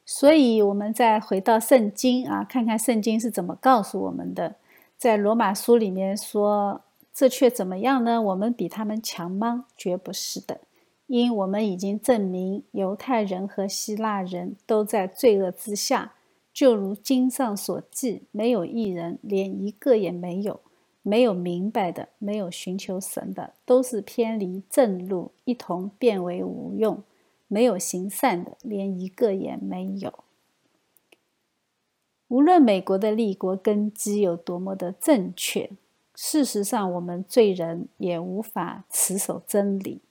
[0.06, 4.56] 所以，我们再回到圣经啊，看看圣经是怎么告诉我们的。
[4.98, 6.82] 在罗马书里面说
[7.14, 8.22] ：“这却怎么样呢？
[8.22, 9.68] 我们比他们强吗？
[9.78, 10.62] 绝不是的。”
[11.06, 16.14] 因我们已经证明，犹太人和希腊人都在罪恶之下，
[16.54, 20.60] 就如经上所记，没有一人，连一个也没有；
[21.02, 27.04] 没有明白的，没有寻求神的，都是偏离正路，一同变为无用；
[27.48, 30.24] 没有行善的，连一个也没有。
[32.28, 35.72] 无论美国的立国根基有多么的正确，
[36.14, 40.02] 事实上，我们罪人也无法持守真理。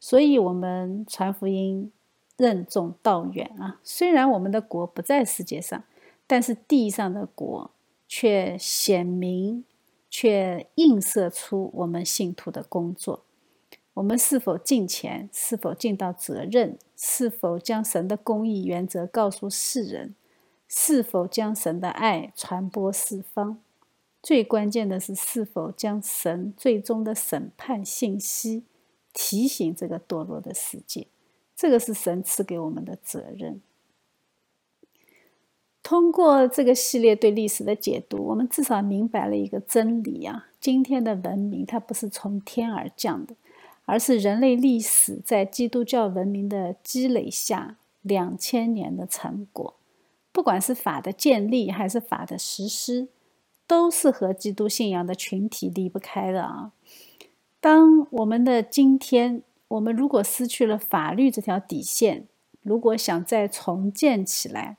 [0.00, 1.92] 所以，我们传福音，
[2.36, 3.78] 任重道远啊！
[3.84, 5.84] 虽然我们的国不在世界上，
[6.26, 7.70] 但是地上的国
[8.08, 9.64] 却显明，
[10.12, 13.24] 却映射出我们信徒的工作。
[13.94, 15.30] 我们是否尽钱？
[15.32, 16.78] 是否尽到责任？
[16.94, 20.14] 是否将神的公义原则告诉世人？
[20.68, 23.58] 是否将神的爱传播四方？
[24.22, 28.64] 最关键的是，是否将神最终的审判信息？
[29.14, 31.06] 提醒这个堕落的世界，
[31.56, 33.62] 这个是神赐给我们的责任。
[35.82, 43.34] 通过这个系列对历史的解读，我们至少明白了一个真理啊：今天的文明它不是从天而降的，
[43.84, 49.74] 而是人类历史在基督教文明的积累下两千年的成果。
[50.30, 53.08] 不管是法的建立还是法的实施，
[53.66, 56.72] 都是和基督信仰的群体离不开的啊。
[57.60, 62.26] 当我们的今天，我们如果失去了法律这条底线，
[62.62, 64.78] 如果想再重建起来，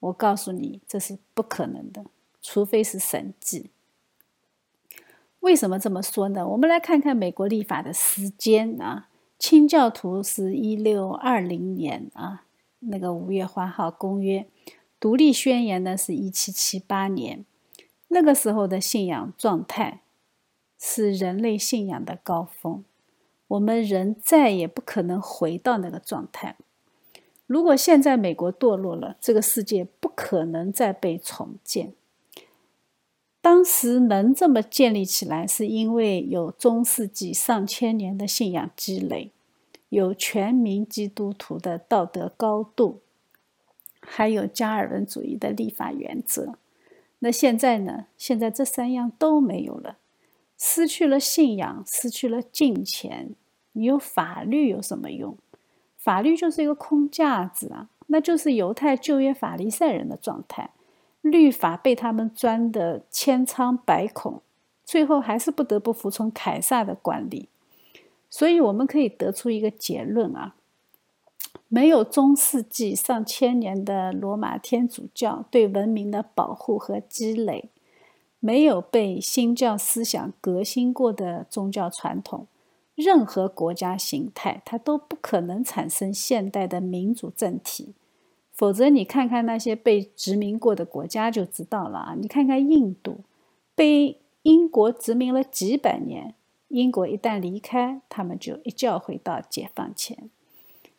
[0.00, 2.04] 我告诉你，这是不可能的，
[2.42, 3.70] 除非是神迹。
[5.40, 6.46] 为什么这么说呢？
[6.48, 12.44] 我们来看看美国立法的时间啊，清教徒是一六二零年啊，
[12.80, 14.46] 那个五月花号公约，
[14.98, 17.44] 独立宣言呢是一七七八年，
[18.08, 20.00] 那个时候的信仰状态。
[20.82, 22.86] 是人类信仰的高峰，
[23.48, 26.56] 我们人再也不可能回到那个状态。
[27.50, 31.94] 如果现在美国堕落了，这个世界不可能再被重建。
[33.40, 39.32] 当时能这么建立起来，是因为有中世纪上千年的信仰积累，
[39.88, 43.00] 有全民基督徒的道德高度，
[43.98, 46.54] 还有加尔文主义的立法原则。
[47.18, 48.06] 那现在呢？
[48.16, 49.98] 现在这三样都没有了。
[50.56, 53.34] 失去了信仰，失去了金钱，
[53.72, 55.36] 你有法律有什么用？
[56.02, 57.90] 法律就是一个空架子啊！
[58.06, 60.70] 那就是犹太旧约法利赛人的状态，
[61.20, 64.40] 律法被他们钻得千疮百孔，
[64.82, 67.48] 最后还是不得不服从凯撒的管理。
[68.30, 70.54] 所以我们可以得出一个结论啊：
[71.68, 77.68] 没有中世纪上千年的罗马天主教对文明的保护和积累。
[78.42, 82.46] 没有被新教思想革新过的宗教传统，
[83.00, 87.94] 任何国家形态它都不可能产生现代的民主政体。
[88.52, 92.14] 否则，你看看那些被殖民过的国家就知道了啊！
[92.20, 93.20] 你看看印度，
[93.74, 96.34] 被英国殖民了几百年，
[96.68, 100.30] 英国一旦离开，他们就一觉回到解放前。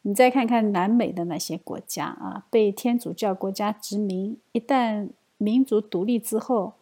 [0.02, 6.74] 你再看看南美的那些国家啊，被天主教国家殖民，一旦民族独立之后。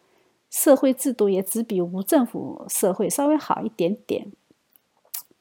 [0.52, 4.26] 社会制度也只比无政府社会稍微好一点点，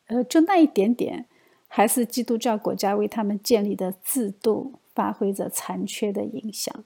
[0.09, 1.25] 呃，就那一点点，
[1.67, 6.83] 还是基督教国家为他们建立的制度发挥着残缺的影响。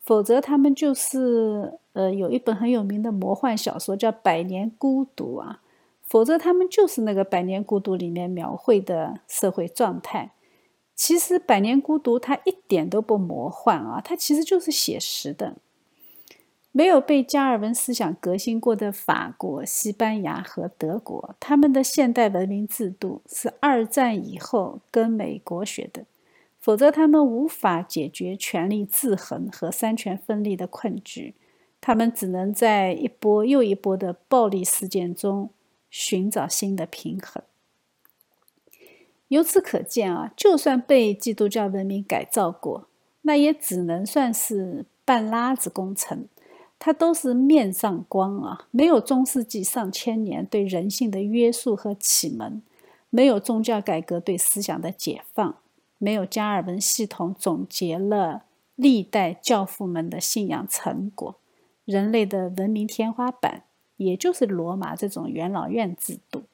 [0.00, 5.60] 否则，他们就是呃，有一本很有名的魔幻小说叫《百年孤独》啊。
[6.02, 10.32] 否则，他们就是那个《百年孤独》里面描绘的社会状态。
[10.94, 15.56] 其实，《百年孤独》它一点都不魔幻啊，它其实就是写实的。
[16.70, 26.04] 没有被加尔文思想革新过的法国、西班牙和德国，他们的现代文明制度是二战以后跟美国学的，
[26.60, 31.34] 否则他们无法解决权力制衡和三权分立的困局，
[31.80, 35.50] 他们只能在一波又一波的暴力事件中
[35.90, 37.42] 寻找新的平衡。
[39.28, 42.88] 由此可见啊，就算被基督教文明改造过，
[43.22, 46.28] 那也只能算是半拉子工程。
[46.78, 52.62] 它都是面上光啊，没有中世纪上千年对人性的约束和启蒙，
[53.10, 55.56] 没有宗教改革对思想的解放，
[55.98, 58.44] 没有加尔文系统总结了
[58.76, 61.34] 历代教父们的信仰成果，
[61.84, 63.64] 人类的文明天花板
[63.96, 66.44] 也就是罗马这种元老院制度。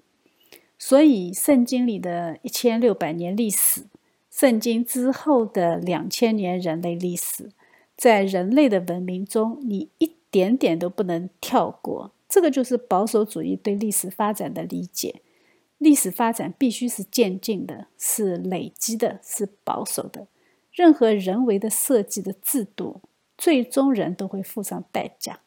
[0.78, 3.84] 所以，圣经里的一千六百年历史，
[4.30, 7.50] 圣经之后的两千年人类历史。
[7.96, 12.12] 在人类的文明中，你一点点都不能跳过。
[12.28, 15.22] 这个就是保守主义对历史发展的理解。
[15.78, 20.26] 历史发展必须是渐进的，是累积的，是保守的。
[20.72, 23.00] 任何人为的设计的制度，
[23.38, 25.40] 最终人都会付上代价。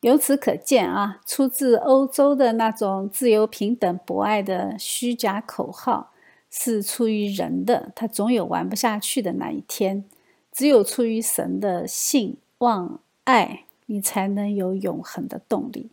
[0.00, 6.12] 由此可见啊，出自欧洲的那种自由、平等、博爱的虚假口号。
[6.60, 10.04] 是出于人的，他总有玩不下去的那一天。
[10.50, 15.90] 只有出于神的信望爱，你才能有永恒的动力。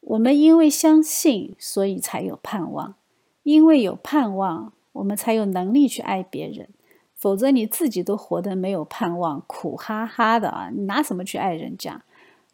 [0.00, 2.94] 我们因为相信，所以才有盼望；
[3.42, 6.70] 因为有盼望，我们才有能力去爱别人。
[7.14, 10.70] 否则，你自己都活得没有盼望，苦哈哈的啊！
[10.74, 12.02] 你拿什么去爱人家？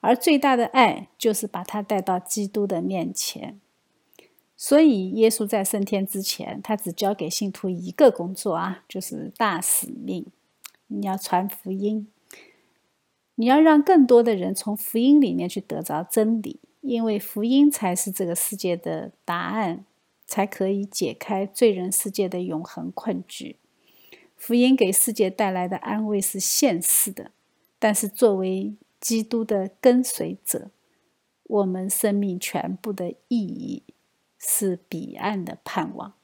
[0.00, 3.60] 而最大的爱，就是把他带到基督的面前。
[4.56, 10.24] 所以，耶稣在升天之前，他只交给信徒一个工作啊，就是大使命。
[10.86, 12.08] 你要传福音，
[13.34, 19.84] 你要让更多的人从福音里面去得着真理，因为福音才是这个世界的答案，
[20.26, 23.56] 才可以解开罪人世界的永恒困局。
[24.36, 27.32] 福音给世界带来的安慰是现世的，
[27.78, 30.70] 但是作为基督的跟随者，
[31.42, 33.82] 我们生命全部的意义。
[34.46, 36.15] 是彼岸的盼望。